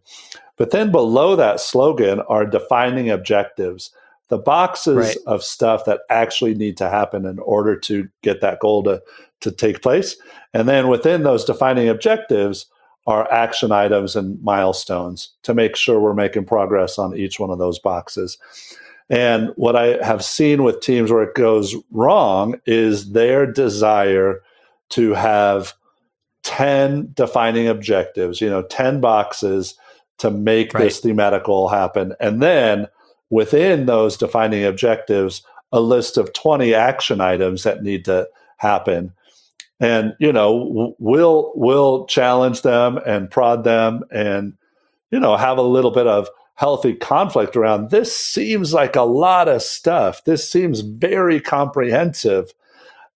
But 0.55 0.71
then 0.71 0.91
below 0.91 1.35
that 1.35 1.59
slogan 1.59 2.19
are 2.21 2.45
defining 2.45 3.09
objectives, 3.09 3.91
the 4.29 4.37
boxes 4.37 4.95
Right. 4.95 5.17
of 5.25 5.43
stuff 5.43 5.85
that 5.85 6.01
actually 6.09 6.55
need 6.55 6.77
to 6.77 6.89
happen 6.89 7.25
in 7.25 7.39
order 7.39 7.75
to 7.81 8.07
get 8.21 8.41
that 8.41 8.59
goal 8.59 8.83
to, 8.83 9.01
to 9.41 9.51
take 9.51 9.81
place. 9.81 10.15
And 10.53 10.67
then 10.67 10.87
within 10.87 11.23
those 11.23 11.43
defining 11.45 11.89
objectives 11.89 12.67
are 13.05 13.31
action 13.31 13.71
items 13.71 14.15
and 14.15 14.41
milestones 14.41 15.29
to 15.43 15.53
make 15.53 15.75
sure 15.75 15.99
we're 15.99 16.13
making 16.13 16.45
progress 16.45 16.97
on 16.97 17.15
each 17.15 17.39
one 17.39 17.49
of 17.49 17.59
those 17.59 17.79
boxes. 17.79 18.37
And 19.09 19.51
what 19.55 19.75
I 19.75 20.03
have 20.03 20.23
seen 20.23 20.63
with 20.63 20.79
teams 20.79 21.11
where 21.11 21.23
it 21.23 21.35
goes 21.35 21.75
wrong 21.91 22.55
is 22.65 23.11
their 23.11 23.45
desire 23.45 24.41
to 24.89 25.13
have 25.13 25.73
10 26.43 27.11
defining 27.13 27.67
objectives, 27.67 28.39
you 28.39 28.49
know, 28.49 28.63
10 28.63 29.01
boxes 29.01 29.75
to 30.19 30.31
make 30.31 30.73
Right. 30.73 30.83
this 30.83 30.99
thematic 30.99 31.43
goal 31.43 31.67
happen. 31.67 32.13
And 32.19 32.41
then 32.41 32.87
within 33.29 33.85
those 33.85 34.15
defining 34.15 34.63
objectives, 34.63 35.41
a 35.71 35.81
list 35.81 36.17
of 36.17 36.33
20 36.33 36.73
action 36.73 37.19
items 37.19 37.63
that 37.63 37.81
need 37.83 38.05
to 38.05 38.27
happen. 38.57 39.11
And, 39.83 40.15
you 40.17 40.31
know, 40.31 40.95
we'll, 40.97 41.51
we'll 41.55 42.05
challenge 42.05 42.61
them 42.61 42.97
and 43.05 43.29
prod 43.29 43.65
them 43.65 44.03
and, 44.11 44.53
you 45.11 45.19
know, 45.19 45.35
have 45.35 45.57
a 45.57 45.61
little 45.61 45.91
bit 45.91 46.07
of 46.07 46.29
healthy 46.55 46.93
conflict 46.93 47.57
around 47.57 47.89
this 47.89 48.15
seems 48.15 48.73
like 48.73 48.95
a 48.95 49.01
lot 49.01 49.49
of 49.49 49.61
stuff. 49.61 50.23
This 50.23 50.49
seems 50.49 50.79
very 50.79 51.41
comprehensive. 51.41 52.53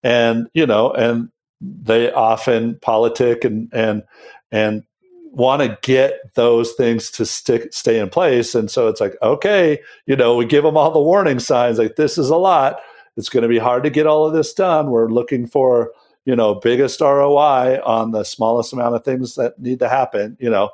And, 0.04 0.50
you 0.54 0.66
know, 0.66 0.92
and 0.92 1.32
they 1.62 2.12
often 2.12 2.80
politic 2.82 3.46
and, 3.46 3.70
and, 3.72 4.04
and 4.52 4.84
want 5.32 5.62
to 5.62 5.78
get 5.84 6.20
those 6.34 6.74
things 6.74 7.10
to 7.12 7.26
stick 7.26 7.72
stay 7.72 8.00
in 8.00 8.10
place 8.10 8.56
and 8.56 8.72
so 8.72 8.88
it's 8.88 9.00
like 9.00 9.16
okay 9.22 9.78
you 10.08 10.16
know 10.16 10.36
we 10.36 10.46
give 10.46 10.64
them 10.64 10.76
all 10.76 10.90
the 10.90 11.00
warning 11.00 11.38
signs 11.38 11.78
like 11.78 11.96
this 11.96 12.18
is 12.18 12.30
a 12.30 12.36
lot 12.36 12.80
it's 13.18 13.30
going 13.30 13.44
to 13.44 13.48
be 13.48 13.60
hard 13.60 13.84
to 13.84 13.90
get 13.92 14.08
all 14.08 14.26
of 14.26 14.34
this 14.34 14.52
done 14.54 14.90
we're 14.90 15.10
looking 15.10 15.46
for 15.46 15.92
you 16.28 16.36
know 16.36 16.56
biggest 16.56 17.00
roi 17.02 17.80
on 17.84 18.12
the 18.12 18.24
smallest 18.24 18.74
amount 18.74 18.94
of 18.94 19.04
things 19.04 19.36
that 19.36 19.58
need 19.58 19.80
to 19.80 19.90
happen 19.90 20.38
you 20.40 20.50
know 20.50 20.70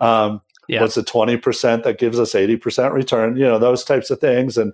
um, 0.00 0.40
Yeah. 0.66 0.80
what's 0.80 0.96
the 0.96 1.04
20% 1.04 1.84
that 1.84 1.98
gives 1.98 2.18
us 2.18 2.32
80% 2.32 2.92
return 2.92 3.36
you 3.36 3.44
know 3.44 3.58
those 3.58 3.84
types 3.84 4.10
of 4.10 4.18
things 4.18 4.58
and 4.58 4.72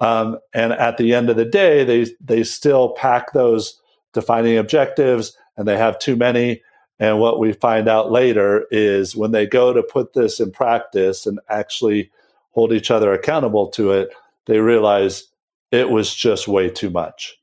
um, 0.00 0.38
and 0.54 0.72
at 0.72 0.96
the 0.96 1.14
end 1.14 1.30
of 1.30 1.36
the 1.36 1.44
day 1.44 1.84
they 1.84 2.06
they 2.20 2.42
still 2.42 2.90
pack 2.90 3.32
those 3.32 3.80
defining 4.12 4.58
objectives 4.58 5.36
and 5.56 5.66
they 5.68 5.78
have 5.78 5.98
too 5.98 6.16
many 6.16 6.60
and 7.00 7.18
what 7.18 7.38
we 7.38 7.54
find 7.54 7.88
out 7.88 8.12
later 8.12 8.66
is 8.70 9.16
when 9.16 9.30
they 9.32 9.46
go 9.46 9.72
to 9.72 9.82
put 9.82 10.12
this 10.12 10.38
in 10.38 10.50
practice 10.50 11.26
and 11.26 11.40
actually 11.48 12.10
hold 12.50 12.72
each 12.74 12.90
other 12.90 13.12
accountable 13.14 13.68
to 13.68 13.92
it, 13.92 14.10
they 14.46 14.58
realize 14.58 15.24
it 15.72 15.88
was 15.88 16.14
just 16.14 16.46
way 16.46 16.68
too 16.68 16.90
much. 16.90 17.39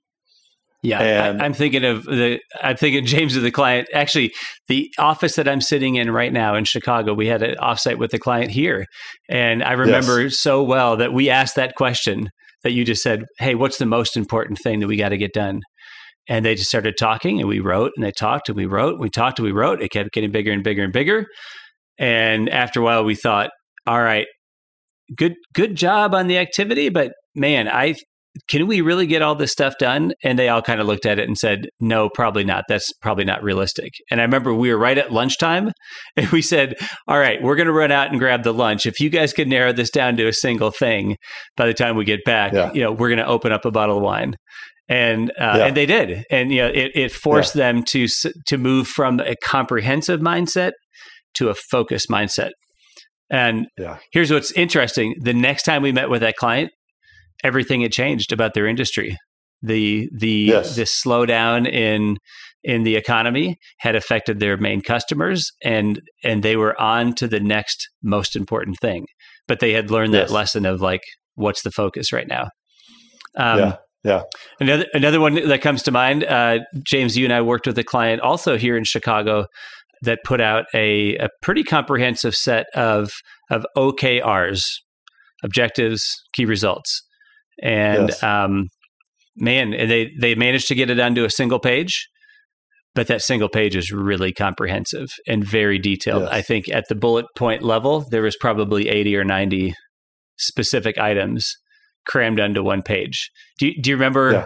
Yeah, 0.84 1.02
And- 1.02 1.42
I, 1.42 1.46
am 1.46 1.54
thinking 1.54 1.84
of 1.84 2.04
the. 2.04 2.40
I'm 2.62 2.78
thinking 2.78 3.06
James 3.06 3.36
of 3.36 3.44
the 3.44 3.52
client. 3.52 3.88
Actually, 3.94 4.32
the 4.68 4.92
office 5.00 5.36
that 5.36 5.48
I'm 5.48 5.62
sitting 5.62 5.96
in 5.96 6.12
right 6.12 6.32
now 6.32 6.56
in 6.56 6.66
Chicago, 6.66 7.14
we 7.14 7.28
had 7.28 7.42
an 7.42 7.56
offsite 7.58 7.98
with 7.98 8.12
the 8.12 8.20
client 8.20 8.52
here, 8.52 8.86
and 9.28 9.64
I 9.64 9.74
remember 9.74 10.30
so 10.30 10.62
well 10.62 10.98
that 10.98 11.14
we 11.14 11.30
asked 11.30 11.56
that 11.56 11.76
question 11.76 12.30
that 12.64 12.72
you 12.72 12.86
just 12.86 13.02
said. 13.02 13.26
Hey, 13.40 13.56
what's 13.56 13.78
the 13.78 13.86
most 13.86 14.16
important 14.16 14.60
thing 14.64 14.80
that 14.80 14.88
we 14.88 14.98
got 14.98 15.10
to 15.10 15.18
get 15.18 15.34
done? 15.34 15.62
and 16.28 16.46
they 16.46 16.56
just 16.56 16.70
started 16.70 16.96
talking 16.98 17.40
and 17.40 17.48
we 17.48 17.60
wrote 17.60 17.92
and 17.96 18.06
they 18.06 18.12
talked 18.12 18.50
and 18.50 18.56
we 18.56 18.66
wrote 18.66 19.00
we 19.00 19.10
talked 19.10 19.40
and 19.40 19.46
we 19.46 19.52
wrote 19.52 19.82
it 19.82 19.90
kept 19.90 20.12
getting 20.12 20.32
bigger 20.32 20.52
and 20.52 20.64
bigger 20.64 20.84
and 20.84 20.94
bigger 20.94 21.26
and 21.98 22.50
after 22.50 22.80
a 22.80 22.84
while 22.84 23.04
we 23.04 23.16
thought 23.16 23.50
all 23.86 24.02
right 24.02 24.28
good 25.16 25.36
good 25.54 25.76
job 25.76 26.14
on 26.14 26.28
the 26.28 26.38
activity 26.38 26.90
but 26.90 27.14
man 27.36 27.68
i 27.68 27.96
can 28.48 28.68
we 28.68 28.82
really 28.82 29.08
get 29.08 29.22
all 29.22 29.36
this 29.36 29.52
stuff 29.52 29.76
done? 29.80 30.14
And 30.24 30.38
they 30.38 30.50
all 30.50 30.62
kind 30.62 30.80
of 30.82 30.88
looked 30.88 31.06
at 31.06 31.20
it 31.20 31.28
and 31.28 31.38
said 31.38 31.70
no 31.80 32.10
probably 32.10 32.44
not. 32.44 32.66
That's 32.68 32.92
probably 33.02 33.26
not 33.26 33.44
realistic. 33.44 33.92
And 34.12 34.20
i 34.20 34.24
remember 34.24 34.54
we 34.54 34.72
were 34.72 34.78
right 34.78 34.98
at 34.98 35.12
lunchtime 35.12 35.72
and 36.18 36.28
we 36.30 36.42
said 36.42 36.76
all 37.08 37.20
right 37.20 37.42
we're 37.42 37.56
going 37.56 37.68
to 37.68 37.74
run 37.74 37.92
out 37.92 38.10
and 38.12 38.20
grab 38.20 38.44
the 38.44 38.54
lunch. 38.54 38.86
If 38.86 39.00
you 39.00 39.10
guys 39.10 39.34
can 39.34 39.50
narrow 39.50 39.74
this 39.74 39.90
down 39.90 40.18
to 40.18 40.28
a 40.28 40.34
single 40.34 40.72
thing 40.72 41.16
by 41.56 41.66
the 41.68 41.74
time 41.74 41.96
we 41.96 42.06
get 42.06 42.24
back 42.26 42.54
Yeah. 42.54 42.72
you 42.74 42.82
know 42.82 42.92
we're 42.92 43.10
going 43.10 43.18
to 43.20 43.28
open 43.28 43.52
up 43.52 43.66
a 43.66 43.72
bottle 43.72 43.98
of 43.98 44.04
wine. 44.04 44.36
And 44.90 45.32
uh, 45.32 45.56
Yeah. 45.58 45.66
and 45.66 45.78
they 45.78 45.86
did. 45.86 46.24
And 46.32 46.52
you 46.52 46.62
know 46.62 46.68
it, 46.70 46.92
it 46.96 47.12
forced 47.12 47.54
them 47.54 47.84
to 47.90 48.08
to 48.48 48.58
move 48.58 48.88
from 48.88 49.20
a 49.20 49.36
comprehensive 49.44 50.20
mindset 50.22 50.72
to 51.36 51.50
a 51.50 51.56
focused 51.70 52.10
mindset. 52.10 52.52
And 53.30 53.68
Yeah. 53.78 53.98
here's 54.12 54.32
what's 54.32 54.52
interesting. 54.54 55.14
The 55.22 55.34
next 55.34 55.64
time 55.64 55.82
we 55.82 55.92
met 55.92 56.10
with 56.10 56.22
that 56.22 56.36
client 56.38 56.72
everything 57.44 57.82
had 57.82 57.92
changed 57.92 58.32
about 58.32 58.54
their 58.54 58.68
industry 58.68 59.18
the 59.62 60.10
the 60.16 60.30
Yes. 60.30 60.76
the 60.76 60.84
slowdown 60.84 61.68
in 61.72 62.18
in 62.64 62.84
the 62.84 62.96
economy 62.96 63.58
had 63.80 63.96
affected 63.96 64.40
their 64.40 64.58
main 64.58 64.82
customers 64.82 65.52
and 65.64 66.02
and 66.24 66.44
they 66.44 66.56
were 66.56 66.80
on 66.80 67.14
to 67.16 67.28
the 67.28 67.40
next 67.40 67.88
most 68.04 68.36
important 68.36 68.78
thing 68.82 69.06
but 69.48 69.60
they 69.60 69.74
had 69.74 69.90
learned 69.92 70.14
Yes. 70.14 70.30
that 70.30 70.34
lesson 70.34 70.66
of 70.66 70.82
like 70.82 71.02
what's 71.36 71.64
the 71.64 71.72
focus 71.72 72.12
right 72.14 72.28
now 72.28 72.50
um, 73.36 73.60
yeah. 73.60 73.76
Yeah. 74.04 74.22
Another 74.60 74.86
another 74.94 75.20
one 75.20 75.34
that 75.50 75.62
comes 75.62 75.84
to 75.84 75.92
mind, 75.92 76.24
uh, 76.24 76.60
James, 76.86 77.18
you 77.18 77.26
and 77.26 77.34
I 77.34 77.42
worked 77.42 77.68
with 77.68 77.78
a 77.78 77.84
client 77.84 78.22
also 78.22 78.58
here 78.58 78.78
in 78.78 78.84
Chicago 78.86 79.48
that 80.04 80.20
put 80.24 80.40
out 80.40 80.66
a, 80.74 81.18
a 81.18 81.28
pretty 81.42 81.64
comprehensive 81.64 82.34
set 82.36 82.68
of 82.74 83.12
of 83.52 83.66
OKRs, 83.76 84.64
objectives, 85.44 86.06
key 86.34 86.46
results, 86.46 87.02
and 87.62 88.10
Yes. 88.10 88.24
um, 88.24 88.68
man, 89.36 89.72
they 89.72 90.12
they 90.20 90.36
managed 90.36 90.68
to 90.70 90.76
get 90.76 90.90
it 90.90 91.00
onto 91.00 91.24
a 91.26 91.30
single 91.30 91.60
page. 91.60 92.08
But 92.96 93.06
that 93.08 93.22
single 93.22 93.48
page 93.50 93.76
is 93.76 93.92
really 93.92 94.34
comprehensive 94.34 95.10
and 95.28 95.44
very 95.44 95.78
detailed. 95.78 96.24
Yes. 96.24 96.32
I 96.32 96.42
think 96.42 96.68
at 96.70 96.86
the 96.90 96.96
bullet 96.96 97.28
point 97.36 97.62
level, 97.62 98.04
there 98.10 98.24
was 98.24 98.36
probably 98.36 98.90
80 98.90 99.16
or 99.18 99.24
90 99.24 99.76
specific 100.40 100.98
items 100.98 101.58
crammed 102.08 102.40
onto 102.40 102.64
one 102.64 102.82
page. 102.82 103.30
Do 103.60 103.68
you, 103.68 103.80
do 103.82 103.92
you 103.92 103.96
remember? 103.96 104.32
Yeah. 104.32 104.46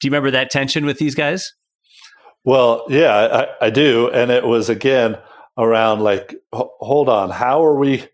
Do 0.00 0.06
you 0.06 0.10
remember 0.10 0.30
that 0.32 0.50
tension 0.50 0.84
with 0.84 0.98
these 0.98 1.14
guys? 1.14 1.50
Well, 2.44 2.84
yeah, 2.90 3.46
I, 3.60 3.66
I 3.66 3.70
do. 3.70 4.10
And 4.10 4.30
it 4.30 4.44
was 4.44 4.68
again 4.68 5.16
around 5.56 6.00
like, 6.00 6.34
h- 6.54 6.62
hold 6.80 7.08
on, 7.08 7.30
how 7.30 7.64
are 7.64 7.78
we? 7.78 8.04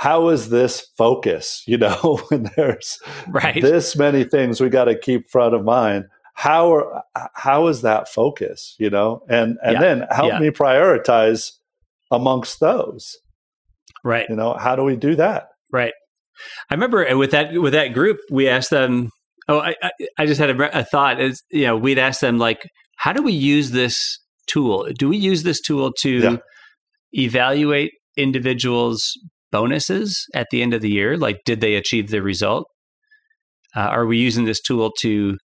How 0.00 0.30
is 0.30 0.48
this 0.48 0.80
focus? 0.96 1.62
You 1.66 1.76
know, 1.78 2.20
when 2.28 2.50
there's 2.56 2.98
Right. 3.28 3.60
this 3.60 3.94
many 3.96 4.24
things 4.24 4.58
we 4.60 4.70
got 4.70 4.84
to 4.86 4.98
keep 4.98 5.28
front 5.30 5.54
of 5.54 5.62
mind. 5.64 6.06
How 6.34 6.72
are 6.74 7.02
how 7.34 7.66
is 7.66 7.82
that 7.82 8.08
focus? 8.08 8.74
You 8.78 8.88
know, 8.90 9.22
and 9.28 9.58
and 9.62 9.74
Yeah. 9.74 9.80
then 9.80 10.06
help 10.10 10.32
Yeah. 10.32 10.38
me 10.38 10.50
prioritize 10.50 11.52
amongst 12.10 12.60
those. 12.60 13.18
right. 14.02 14.26
You 14.30 14.36
know, 14.36 14.54
how 14.54 14.74
do 14.74 14.82
we 14.84 14.96
do 14.96 15.14
that? 15.16 15.48
Right. 15.70 15.92
I 16.70 16.74
remember 16.74 17.06
uh, 17.06 17.16
with 17.18 17.30
that 17.32 17.52
with 17.60 17.74
that 17.74 17.88
group, 17.92 18.18
we 18.30 18.48
asked 18.48 18.70
them. 18.70 19.10
Oh, 19.48 19.58
I 19.58 19.74
I, 19.82 19.90
I 20.18 20.26
just 20.26 20.40
had 20.40 20.48
a, 20.50 20.78
a 20.78 20.84
thought. 20.84 21.20
Is 21.20 21.42
you 21.50 21.66
know 21.66 21.76
we'd 21.76 21.98
ask 21.98 22.20
them 22.20 22.38
like, 22.38 22.62
how 22.96 23.12
do 23.12 23.22
we 23.22 23.32
use 23.34 23.72
this 23.72 24.18
tool? 24.46 24.88
Do 24.98 25.10
we 25.10 25.18
use 25.18 25.42
this 25.42 25.60
tool 25.60 25.92
to 26.00 26.10
Yeah. 26.10 26.36
evaluate 27.12 27.92
individuals' 28.16 29.12
bonuses 29.52 30.26
at 30.34 30.48
the 30.50 30.62
end 30.62 30.74
of 30.74 30.80
the 30.80 30.90
year? 30.90 31.16
Like, 31.16 31.40
did 31.44 31.60
they 31.60 31.74
achieve 31.74 32.10
the 32.10 32.22
result? 32.22 32.66
Uh, 33.76 33.80
are 33.80 34.06
we 34.06 34.18
using 34.18 34.44
this 34.44 34.60
tool 34.60 34.90
to 35.00 35.36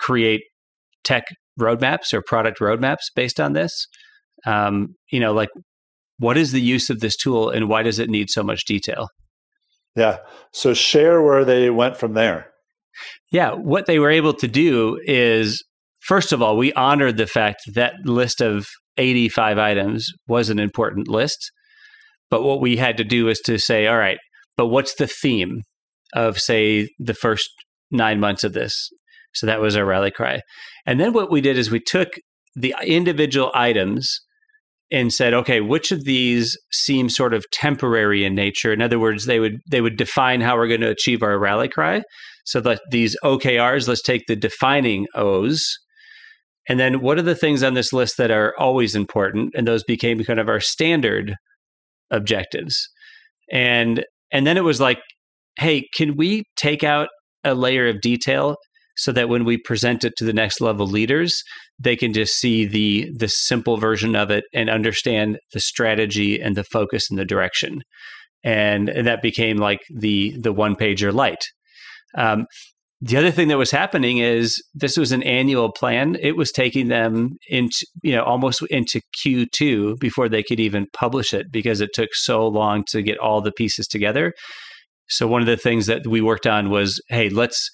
create 0.00 0.42
tech 1.04 1.24
roadmaps 1.58 2.12
or 2.12 2.22
product 2.22 2.58
roadmaps 2.60 3.04
based 3.14 3.40
on 3.40 3.52
this? 3.52 3.86
Um, 4.44 4.94
you 5.10 5.20
know, 5.20 5.32
like, 5.32 5.50
what 6.18 6.36
is 6.36 6.52
the 6.52 6.60
use 6.60 6.90
of 6.90 7.00
this 7.00 7.16
tool 7.16 7.50
and 7.50 7.68
why 7.68 7.82
does 7.82 7.98
it 7.98 8.10
need 8.10 8.30
so 8.30 8.42
much 8.42 8.64
detail? 8.64 9.08
Yeah. 9.96 10.18
So 10.52 10.74
share 10.74 11.22
where 11.22 11.44
they 11.44 11.70
went 11.70 11.96
from 11.96 12.14
there. 12.14 12.52
Yeah, 13.30 13.52
what 13.52 13.86
they 13.86 13.98
were 13.98 14.10
able 14.10 14.34
to 14.34 14.48
do 14.48 15.00
is, 15.04 15.64
first 16.00 16.32
of 16.32 16.42
all, 16.42 16.56
we 16.56 16.72
honored 16.74 17.16
the 17.16 17.26
fact 17.26 17.62
that 17.74 17.94
list 18.04 18.40
of 18.40 18.66
85 18.98 19.58
items 19.58 20.08
was 20.28 20.50
an 20.50 20.58
important 20.58 21.08
list. 21.08 21.50
But 22.32 22.44
what 22.44 22.62
we 22.62 22.78
had 22.78 22.96
to 22.96 23.04
do 23.04 23.28
is 23.28 23.40
to 23.40 23.58
say, 23.58 23.86
all 23.86 23.98
right, 23.98 24.16
but 24.56 24.68
what's 24.68 24.94
the 24.94 25.06
theme 25.06 25.60
of, 26.14 26.38
say, 26.40 26.88
the 26.98 27.12
first 27.12 27.46
nine 27.90 28.20
months 28.20 28.42
of 28.42 28.54
this? 28.54 28.88
So 29.34 29.46
that 29.46 29.60
was 29.60 29.76
our 29.76 29.84
rally 29.84 30.10
cry. 30.10 30.40
And 30.86 30.98
then 30.98 31.12
what 31.12 31.30
we 31.30 31.42
did 31.42 31.58
is 31.58 31.70
we 31.70 31.78
took 31.78 32.08
the 32.56 32.74
individual 32.82 33.50
items 33.54 34.18
and 34.90 35.12
said, 35.12 35.34
okay, 35.34 35.60
which 35.60 35.92
of 35.92 36.04
these 36.04 36.56
seem 36.72 37.10
sort 37.10 37.34
of 37.34 37.44
temporary 37.52 38.24
in 38.24 38.34
nature? 38.34 38.72
In 38.72 38.80
other 38.80 38.98
words, 38.98 39.26
they 39.26 39.38
would 39.38 39.58
they 39.70 39.82
would 39.82 39.98
define 39.98 40.40
how 40.40 40.56
we're 40.56 40.68
going 40.68 40.80
to 40.80 40.88
achieve 40.88 41.22
our 41.22 41.38
rally 41.38 41.68
cry. 41.68 42.00
So 42.46 42.62
that 42.62 42.80
these 42.90 43.14
OKRs, 43.22 43.88
let's 43.88 44.00
take 44.00 44.22
the 44.26 44.36
defining 44.36 45.06
O's. 45.14 45.62
And 46.66 46.80
then 46.80 47.02
what 47.02 47.18
are 47.18 47.22
the 47.22 47.34
things 47.34 47.62
on 47.62 47.74
this 47.74 47.92
list 47.92 48.16
that 48.16 48.30
are 48.30 48.54
always 48.58 48.94
important? 48.94 49.52
And 49.54 49.68
those 49.68 49.84
became 49.84 50.24
kind 50.24 50.40
of 50.40 50.48
our 50.48 50.60
standard 50.60 51.36
objectives. 52.12 52.88
And 53.50 54.04
and 54.30 54.46
then 54.46 54.56
it 54.56 54.64
was 54.64 54.80
like, 54.80 55.00
hey, 55.58 55.88
can 55.94 56.16
we 56.16 56.44
take 56.56 56.84
out 56.84 57.08
a 57.44 57.54
layer 57.54 57.88
of 57.88 58.00
detail 58.00 58.56
so 58.96 59.12
that 59.12 59.28
when 59.28 59.44
we 59.44 59.56
present 59.56 60.04
it 60.04 60.14
to 60.16 60.24
the 60.24 60.32
next 60.32 60.60
level 60.60 60.86
leaders, 60.86 61.42
they 61.78 61.96
can 61.96 62.12
just 62.12 62.34
see 62.34 62.64
the 62.64 63.10
the 63.16 63.28
simple 63.28 63.76
version 63.76 64.14
of 64.14 64.30
it 64.30 64.44
and 64.54 64.70
understand 64.70 65.38
the 65.52 65.60
strategy 65.60 66.40
and 66.40 66.56
the 66.56 66.64
focus 66.64 67.10
and 67.10 67.18
the 67.18 67.24
direction. 67.24 67.82
And, 68.44 68.88
and 68.88 69.06
that 69.06 69.22
became 69.22 69.56
like 69.56 69.80
the 69.90 70.36
the 70.38 70.52
one 70.52 70.76
pager 70.76 71.12
light. 71.12 71.44
Um, 72.16 72.46
the 73.04 73.16
other 73.16 73.32
thing 73.32 73.48
that 73.48 73.58
was 73.58 73.72
happening 73.72 74.18
is 74.18 74.62
this 74.74 74.96
was 74.96 75.10
an 75.10 75.24
annual 75.24 75.72
plan. 75.72 76.16
It 76.20 76.36
was 76.36 76.52
taking 76.52 76.86
them 76.86 77.36
into 77.48 77.84
you 78.02 78.14
know 78.14 78.22
almost 78.22 78.62
into 78.70 79.00
Q2 79.24 79.98
before 79.98 80.28
they 80.28 80.44
could 80.44 80.60
even 80.60 80.86
publish 80.92 81.34
it 81.34 81.50
because 81.50 81.80
it 81.80 81.90
took 81.94 82.10
so 82.14 82.46
long 82.46 82.84
to 82.90 83.02
get 83.02 83.18
all 83.18 83.40
the 83.40 83.50
pieces 83.50 83.88
together. 83.88 84.32
So 85.08 85.26
one 85.26 85.42
of 85.42 85.48
the 85.48 85.56
things 85.56 85.86
that 85.86 86.06
we 86.06 86.20
worked 86.20 86.46
on 86.46 86.70
was, 86.70 87.00
hey, 87.08 87.28
let's 87.28 87.68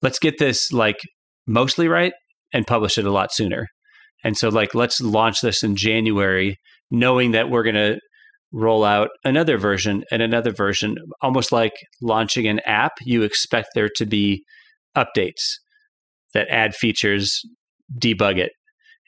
let's 0.00 0.20
get 0.20 0.38
this 0.38 0.70
like 0.72 1.00
mostly 1.44 1.88
right 1.88 2.12
and 2.52 2.64
publish 2.64 2.98
it 2.98 3.04
a 3.04 3.10
lot 3.10 3.32
sooner. 3.32 3.66
And 4.22 4.36
so 4.36 4.48
like 4.48 4.76
let's 4.76 5.00
launch 5.00 5.40
this 5.40 5.64
in 5.64 5.74
January 5.74 6.56
knowing 6.88 7.32
that 7.32 7.50
we're 7.50 7.64
going 7.64 7.74
to 7.74 7.98
roll 8.52 8.84
out 8.84 9.08
another 9.24 9.56
version 9.56 10.04
and 10.10 10.22
another 10.22 10.52
version 10.52 10.96
almost 11.20 11.52
like 11.52 11.72
launching 12.00 12.46
an 12.46 12.60
app 12.60 12.92
you 13.00 13.22
expect 13.22 13.68
there 13.74 13.88
to 13.88 14.04
be 14.04 14.42
updates 14.96 15.54
that 16.34 16.48
add 16.48 16.74
features 16.74 17.40
debug 17.98 18.38
it 18.38 18.52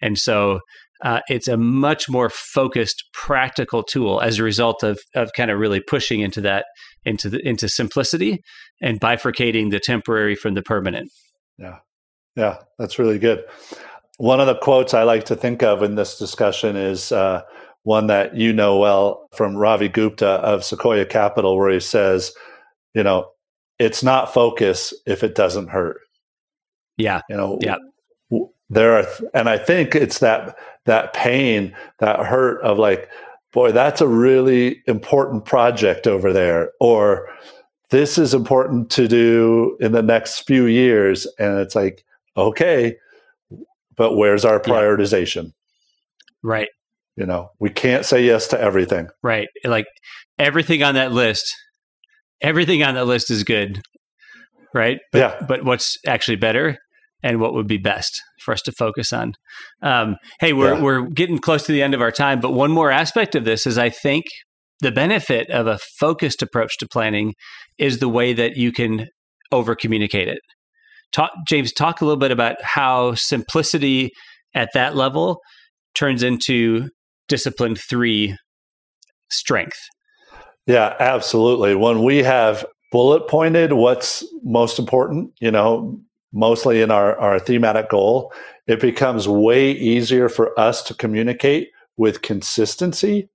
and 0.00 0.18
so 0.18 0.60
uh, 1.02 1.20
it's 1.28 1.48
a 1.48 1.56
much 1.56 2.08
more 2.08 2.30
focused 2.30 3.04
practical 3.12 3.82
tool 3.82 4.20
as 4.20 4.38
a 4.38 4.42
result 4.42 4.82
of 4.82 4.98
of 5.14 5.30
kind 5.36 5.50
of 5.50 5.58
really 5.58 5.80
pushing 5.80 6.20
into 6.20 6.40
that 6.40 6.64
into 7.04 7.28
the 7.28 7.46
into 7.46 7.68
simplicity 7.68 8.38
and 8.80 9.00
bifurcating 9.00 9.70
the 9.70 9.80
temporary 9.80 10.34
from 10.34 10.54
the 10.54 10.62
permanent 10.62 11.10
Yeah. 11.58 11.78
Yeah, 12.36 12.58
that's 12.78 12.98
really 12.98 13.18
good. 13.18 13.44
One 14.18 14.40
of 14.40 14.46
the 14.46 14.56
quotes 14.56 14.94
I 14.94 15.02
like 15.02 15.24
to 15.24 15.36
think 15.36 15.62
of 15.62 15.82
in 15.82 15.94
this 15.94 16.18
discussion 16.18 16.76
is 16.76 17.12
uh, 17.12 17.42
one 17.84 18.06
that 18.08 18.34
you 18.34 18.52
know 18.52 18.78
well 18.78 19.28
from 19.34 19.56
Ravi 19.56 19.88
Gupta 19.88 20.26
of 20.26 20.64
Sequoia 20.64 21.06
Capital, 21.06 21.56
where 21.56 21.70
he 21.70 21.80
says, 21.80 22.32
you 22.94 23.02
know, 23.02 23.30
it's 23.78 24.02
not 24.02 24.32
focus 24.34 24.92
if 25.06 25.22
it 25.22 25.34
doesn't 25.34 25.68
hurt. 25.68 26.00
yeah 26.96 27.20
You 27.28 27.36
know, 27.36 27.58
Yeah. 27.60 27.76
there 28.70 28.96
are, 28.98 29.06
and 29.34 29.48
I 29.48 29.58
think 29.58 29.94
it's 29.94 30.18
that 30.20 30.56
that 30.86 31.12
pain, 31.14 31.74
that 31.98 32.20
hurt 32.26 32.60
of 32.62 32.78
like, 32.78 33.08
boy, 33.52 33.72
that's 33.72 34.00
a 34.00 34.08
really 34.08 34.82
important 34.86 35.44
project 35.44 36.06
over 36.06 36.32
there, 36.32 36.72
or 36.80 37.28
this 37.90 38.18
is 38.18 38.34
important 38.34 38.90
to 38.90 39.06
do 39.08 39.76
in 39.80 39.92
the 39.92 40.02
next 40.02 40.40
few 40.46 40.66
years, 40.66 41.26
and 41.38 41.58
it's 41.58 41.74
like, 41.74 42.04
okay, 42.36 42.96
but 43.96 44.16
where's 44.16 44.44
our 44.44 44.60
Yeah. 44.66 44.72
prioritization? 44.72 45.52
right 46.42 46.68
You 47.16 47.26
know, 47.26 47.48
we 47.60 47.70
can't 47.70 48.04
say 48.04 48.24
yes 48.24 48.48
to 48.48 48.60
everything. 48.60 49.08
right 49.22 49.48
like 49.64 49.86
everything 50.38 50.82
on 50.82 50.94
that 50.94 51.12
list 51.12 51.44
everything 52.40 52.82
on 52.82 52.94
that 52.94 53.06
list 53.06 53.30
is 53.30 53.44
good 53.44 53.80
right 54.74 54.98
but 55.12 55.18
Yeah. 55.18 55.46
but 55.46 55.64
what's 55.64 55.96
actually 56.06 56.36
better 56.36 56.76
and 57.22 57.40
what 57.40 57.54
would 57.54 57.66
be 57.66 57.78
best 57.78 58.20
for 58.44 58.52
us 58.52 58.60
to 58.62 58.72
focus 58.72 59.10
on. 59.12 59.32
Um, 59.80 60.16
hey, 60.40 60.52
we're 60.52 60.74
yeah. 60.74 60.82
we're 60.82 61.06
getting 61.08 61.38
close 61.38 61.64
to 61.64 61.72
the 61.72 61.82
end 61.82 61.94
of 61.94 62.02
our 62.02 62.10
time, 62.12 62.38
but 62.40 62.52
one 62.52 62.70
more 62.70 62.90
aspect 62.90 63.34
of 63.34 63.44
this 63.46 63.66
is 63.66 63.78
I 63.78 63.88
think 63.88 64.24
the 64.80 64.92
benefit 64.92 65.48
of 65.50 65.66
a 65.66 65.78
focused 65.98 66.42
approach 66.42 66.76
to 66.78 66.86
planning 66.86 67.32
is 67.78 67.98
the 67.98 68.10
way 68.10 68.34
that 68.34 68.56
you 68.58 68.72
can 68.72 69.06
over 69.52 69.74
communicate 69.74 70.28
it. 70.28 70.40
Talk, 71.12 71.30
James, 71.48 71.72
talk 71.72 72.00
a 72.02 72.04
little 72.04 72.18
bit 72.18 72.30
about 72.32 72.56
how 72.62 73.14
simplicity 73.14 74.10
at 74.52 74.68
that 74.74 74.94
level 74.94 75.38
turns 75.94 76.22
into 76.22 76.90
discipline 77.28 77.76
three 77.76 78.36
strength. 79.30 79.78
Yeah, 80.66 80.94
absolutely. 80.98 81.74
When 81.74 82.02
we 82.02 82.22
have 82.22 82.64
bullet 82.90 83.28
pointed 83.28 83.72
what's 83.72 84.24
most 84.42 84.78
important, 84.78 85.32
you 85.40 85.50
know, 85.50 86.00
mostly 86.32 86.80
in 86.80 86.90
our, 86.90 87.18
our 87.18 87.38
thematic 87.38 87.90
goal, 87.90 88.32
it 88.66 88.80
becomes 88.80 89.28
way 89.28 89.72
easier 89.72 90.28
for 90.28 90.58
us 90.58 90.82
to 90.84 90.94
communicate 90.94 91.70
with 91.96 92.22
consistency 92.22 93.28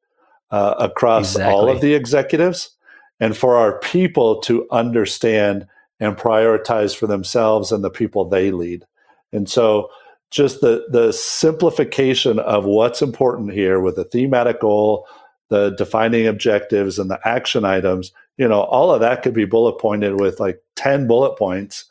uh, 0.51 0.75
across 0.79 1.35
exactly. 1.35 1.53
all 1.53 1.69
of 1.69 1.81
the 1.81 1.93
executives 1.93 2.71
and 3.19 3.37
for 3.37 3.55
our 3.57 3.79
people 3.79 4.39
to 4.41 4.67
understand 4.71 5.67
and 5.99 6.17
prioritize 6.17 6.95
for 6.95 7.07
themselves 7.07 7.71
and 7.71 7.83
the 7.83 7.89
people 7.89 8.25
they 8.25 8.51
lead. 8.51 8.85
And 9.31 9.49
so 9.49 9.89
just 10.31 10.61
the 10.61 10.85
the 10.89 11.11
simplification 11.11 12.39
of 12.39 12.65
what's 12.65 13.01
important 13.01 13.51
here 13.51 13.79
with 13.79 13.95
the 13.95 14.03
thematic 14.03 14.59
goal, 14.61 15.07
the 15.49 15.71
defining 15.71 16.27
objectives 16.27 16.99
and 16.99 17.09
the 17.09 17.19
action 17.25 17.65
items, 17.65 18.11
you 18.37 18.47
know, 18.47 18.61
all 18.61 18.93
of 18.93 19.01
that 19.01 19.23
could 19.23 19.33
be 19.33 19.45
bullet 19.45 19.79
pointed 19.79 20.19
with 20.19 20.39
like 20.39 20.61
10 20.75 21.07
bullet 21.07 21.37
points 21.37 21.85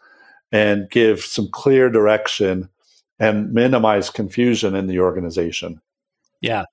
and 0.52 0.88
give 0.90 1.20
some 1.20 1.48
clear 1.50 1.90
direction 1.90 2.68
and 3.18 3.52
minimize 3.52 4.10
confusion 4.10 4.74
in 4.74 4.86
the 4.86 5.00
organization. 5.00 5.80
Yeah. 6.40 6.64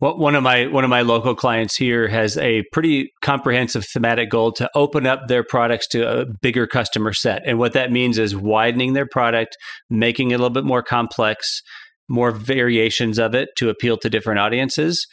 Well, 0.00 0.16
one 0.16 0.34
of 0.34 0.42
my 0.42 0.66
one 0.66 0.84
of 0.84 0.90
my 0.90 1.02
local 1.02 1.34
clients 1.34 1.76
here 1.76 2.08
has 2.08 2.38
a 2.38 2.64
pretty 2.72 3.10
comprehensive 3.22 3.84
thematic 3.86 4.30
goal 4.30 4.52
to 4.52 4.70
open 4.74 5.06
up 5.06 5.28
their 5.28 5.44
products 5.44 5.86
to 5.88 6.20
a 6.20 6.24
bigger 6.40 6.66
customer 6.66 7.12
set, 7.12 7.42
and 7.46 7.58
what 7.58 7.74
that 7.74 7.92
means 7.92 8.18
is 8.18 8.34
widening 8.34 8.94
their 8.94 9.06
product, 9.06 9.56
making 9.90 10.30
it 10.30 10.34
a 10.34 10.38
little 10.38 10.50
bit 10.50 10.64
more 10.64 10.82
complex, 10.82 11.60
more 12.08 12.30
variations 12.30 13.18
of 13.18 13.34
it 13.34 13.50
to 13.56 13.68
appeal 13.68 13.98
to 13.98 14.08
different 14.08 14.40
audiences. 14.40 15.06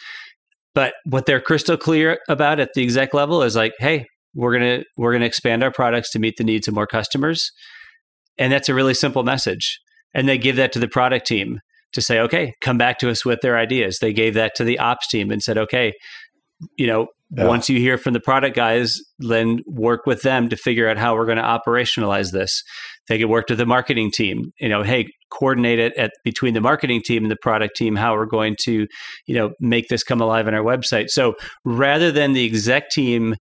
But 0.74 0.94
what 1.06 1.26
they're 1.26 1.42
crystal 1.42 1.76
clear 1.76 2.20
about 2.30 2.60
at 2.60 2.70
the 2.74 2.84
exec 2.84 3.14
level 3.14 3.44
is 3.44 3.56
like, 3.56 3.74
hey, 3.80 4.06
we're 4.34 4.54
gonna 4.54 4.84
we're 4.96 5.12
gonna 5.12 5.26
expand 5.26 5.64
our 5.64 5.72
products 5.72 6.12
to 6.12 6.20
meet 6.20 6.36
the 6.38 6.44
needs 6.46 6.68
of 6.68 6.74
more 6.74 6.88
customers, 6.88 7.52
and 8.38 8.54
that's 8.54 8.70
a 8.70 8.74
really 8.74 8.94
simple 8.94 9.24
message. 9.24 9.80
And 10.14 10.30
they 10.30 10.38
give 10.38 10.56
that 10.56 10.72
to 10.72 10.80
the 10.80 10.88
product 10.88 11.28
team 11.28 11.60
to 11.94 12.02
say, 12.02 12.20
okay, 12.20 12.54
come 12.62 12.78
back 12.78 13.00
to 13.00 13.10
us 13.10 13.26
with 13.26 13.42
their 13.42 13.58
ideas. 13.58 14.00
They 14.00 14.14
gave 14.14 14.34
that 14.36 14.56
to 14.56 14.64
the 14.64 14.80
ops 14.80 15.08
team 15.08 15.32
and 15.32 15.42
said, 15.42 15.58
okay, 15.58 15.94
you 16.78 16.88
know, 16.88 17.08
yeah. 17.32 17.46
once 17.46 17.70
you 17.70 17.80
hear 17.80 17.98
from 17.98 18.14
the 18.14 18.20
product 18.20 18.56
guys, 18.56 19.00
then 19.20 19.60
work 19.68 20.06
with 20.06 20.22
them 20.22 20.50
to 20.50 20.56
figure 20.56 20.90
out 20.90 20.98
how 20.98 21.16
we're 21.16 21.26
going 21.26 21.38
to 21.38 21.44
operationalize 21.44 22.32
this. 22.32 22.64
They 23.08 23.20
could 23.20 23.30
work 23.30 23.50
with 23.50 23.58
the 23.58 23.66
marketing 23.66 24.12
team. 24.12 24.52
You 24.60 24.70
know, 24.70 24.84
hey, 24.84 25.08
coordinate 25.30 25.80
it 25.80 25.96
at 25.98 26.12
between 26.24 26.54
the 26.54 26.62
marketing 26.62 27.02
team 27.04 27.24
and 27.24 27.32
the 27.32 27.38
product 27.42 27.76
team 27.76 27.96
how 27.96 28.14
we're 28.14 28.26
going 28.26 28.56
to, 28.62 28.88
you 29.26 29.36
know, 29.36 29.52
make 29.60 29.88
this 29.90 30.04
come 30.04 30.22
alive 30.22 30.48
on 30.48 30.54
our 30.54 30.64
website. 30.64 31.10
So 31.10 31.36
rather 31.66 32.12
than 32.12 32.34
the 32.34 32.46
exec 32.46 32.90
team 32.90 33.36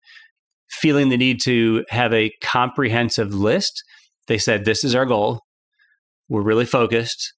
feeling 0.69 1.09
the 1.09 1.17
need 1.17 1.39
to 1.43 1.85
have 1.89 2.13
a 2.13 2.31
comprehensive 2.41 3.33
list, 3.33 3.83
they 4.27 4.37
said, 4.37 4.65
"This 4.65 4.83
is 4.83 4.95
our 4.95 5.05
goal. 5.05 5.41
We're 6.27 6.41
really 6.41 6.65
focused. 6.65 7.34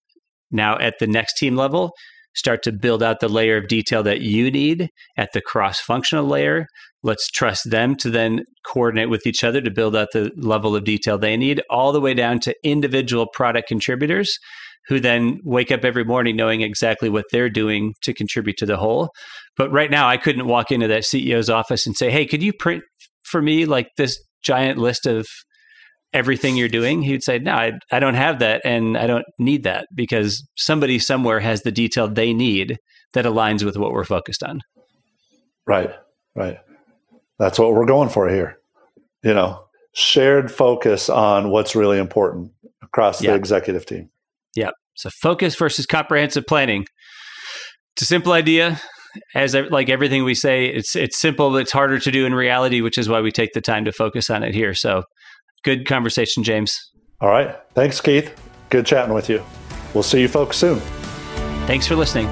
Now, 0.52 0.78
at 0.78 0.96
the 1.00 1.08
next 1.08 1.38
team 1.38 1.56
level, 1.56 1.92
start 2.36 2.62
to 2.64 2.72
build 2.72 3.02
out 3.02 3.20
the 3.20 3.28
layer 3.28 3.58
of 3.58 3.68
detail 3.68 4.04
that 4.04 4.22
you 4.22 4.52
need 4.52 4.90
at 5.18 5.30
the 5.34 5.42
cross 5.42 5.80
functional 5.80 6.26
layer. 6.26 6.68
Let's 7.04 7.30
trust 7.30 7.70
them 7.72 7.96
to 7.98 8.10
then 8.10 8.44
coordinate 8.66 9.10
with 9.10 9.26
each 9.26 9.44
other 9.44 9.62
to 9.62 9.72
build 9.72 9.96
out 9.96 10.10
the 10.14 10.32
level 10.38 10.76
of 10.76 10.84
detail 10.84 11.18
they 11.18 11.36
need, 11.36 11.62
all 11.70 11.92
the 11.92 12.02
way 12.02 12.14
down 12.14 12.40
to 12.42 12.56
individual 12.64 13.28
product 13.34 13.68
contributors 13.68 14.38
who 14.88 15.00
then 15.00 15.40
wake 15.44 15.72
up 15.72 15.84
every 15.84 16.04
morning 16.04 16.36
knowing 16.36 16.62
exactly 16.62 17.10
what 17.10 17.26
they're 17.32 17.50
doing 17.50 17.94
to 18.02 18.14
contribute 18.14 18.58
to 18.58 18.66
the 18.66 18.78
whole. 18.78 19.10
But 19.58 19.72
right 19.72 19.92
now, 19.92 20.08
I 20.08 20.18
couldn't 20.18 20.48
walk 20.48 20.72
into 20.72 20.88
that 20.88 21.04
CEO's 21.04 21.50
office 21.50 21.86
and 21.86 21.96
say, 21.96 22.10
hey, 22.10 22.26
could 22.26 22.42
you 22.42 22.54
print 22.54 22.84
for 23.24 23.42
me 23.42 23.66
like 23.66 23.90
this 23.98 24.18
giant 24.44 24.78
list 24.78 25.06
of 25.06 25.28
everything 26.18 26.58
you're 26.58 26.68
doing, 26.68 27.02
he 27.02 27.12
would 27.12 27.24
say, 27.24 27.40
No, 27.40 27.54
I, 27.54 27.74
I 27.92 28.00
don't 28.00 28.16
have 28.16 28.40
that 28.40 28.62
and 28.66 28.98
I 28.98 29.08
don't 29.08 29.26
need 29.38 29.64
that 29.64 29.88
because 29.94 30.46
somebody 30.56 31.00
somewhere 31.00 31.40
has 31.40 31.62
the 31.62 31.72
detail 31.72 32.08
they 32.08 32.34
need 32.34 32.78
that 33.14 33.26
aligns 33.26 33.64
with 33.64 33.78
what 33.78 33.92
we're 33.92 34.04
focused 34.04 34.44
on. 34.44 34.62
Right, 35.66 35.92
right. 36.36 36.60
That's 37.40 37.60
what 37.60 37.74
we're 37.74 37.86
going 37.86 38.10
for 38.10 38.30
here. 38.30 38.58
You 39.24 39.34
know, 39.34 39.64
shared 39.94 40.52
focus 40.52 41.10
on 41.10 41.50
what's 41.50 41.76
really 41.76 42.00
important 42.00 42.52
across 42.82 43.20
the 43.20 43.34
executive 43.34 43.86
team. 43.86 44.10
Yeah. 44.56 44.72
So 44.96 45.10
focus 45.10 45.56
versus 45.56 45.86
comprehensive 45.86 46.46
planning. 46.48 46.86
It's 47.96 48.04
a 48.04 48.06
simple 48.06 48.32
idea. 48.34 48.82
As 49.34 49.56
like 49.56 49.90
everything 49.90 50.24
we 50.24 50.36
say, 50.36 50.66
it's 50.66 50.96
it's 50.96 51.18
simple, 51.18 51.50
but 51.50 51.62
it's 51.62 51.72
harder 51.72 51.98
to 51.98 52.12
do 52.12 52.26
in 52.26 52.36
reality, 52.36 52.82
which 52.82 52.98
is 52.98 53.10
why 53.10 53.22
we 53.22 53.32
take 53.32 53.54
the 53.54 53.62
time 53.62 53.86
to 53.86 53.92
focus 53.92 54.30
on 54.30 54.44
it 54.44 54.54
here. 54.54 54.76
So 54.76 55.04
Good 55.68 55.86
conversation, 55.86 56.44
James. 56.44 56.94
All 57.20 57.28
right. 57.28 57.54
Thanks, 57.74 58.00
Keith. 58.00 58.34
Good 58.70 58.86
chatting 58.86 59.14
with 59.14 59.28
you. 59.28 59.44
We'll 59.94 60.02
see 60.02 60.22
you 60.22 60.30
folks 60.30 60.56
soon. 60.56 60.80
Thanks 61.68 61.86
for 61.86 61.98
listening. 61.98 62.30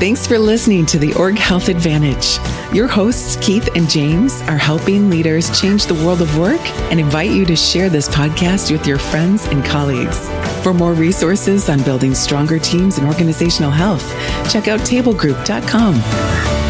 Thanks 0.00 0.26
for 0.26 0.40
listening 0.40 0.84
to 0.86 0.98
the 0.98 1.14
Org 1.14 1.38
Health 1.38 1.68
Advantage. 1.68 2.38
Your 2.74 2.88
hosts, 2.88 3.36
Keith 3.36 3.68
and 3.76 3.88
James, 3.88 4.40
are 4.48 4.58
helping 4.58 5.08
leaders 5.08 5.60
change 5.60 5.86
the 5.86 5.94
world 5.94 6.20
of 6.20 6.36
work 6.36 6.60
and 6.90 6.98
invite 6.98 7.30
you 7.30 7.46
to 7.46 7.54
share 7.54 7.88
this 7.88 8.08
podcast 8.08 8.72
with 8.72 8.84
your 8.84 8.98
friends 8.98 9.46
and 9.46 9.64
colleagues. 9.64 10.28
For 10.64 10.74
more 10.74 10.92
resources 10.92 11.68
on 11.68 11.84
building 11.84 12.16
stronger 12.16 12.58
teams 12.58 12.98
and 12.98 13.06
organizational 13.06 13.70
health, 13.70 14.04
check 14.50 14.66
out 14.66 14.80
tablegroup.com. 14.80 16.61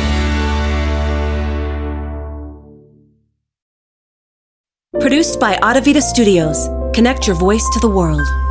Produced 5.02 5.40
by 5.40 5.56
Audivita 5.56 6.00
Studios. 6.00 6.68
Connect 6.94 7.26
your 7.26 7.34
voice 7.34 7.68
to 7.72 7.80
the 7.80 7.88
world. 7.88 8.41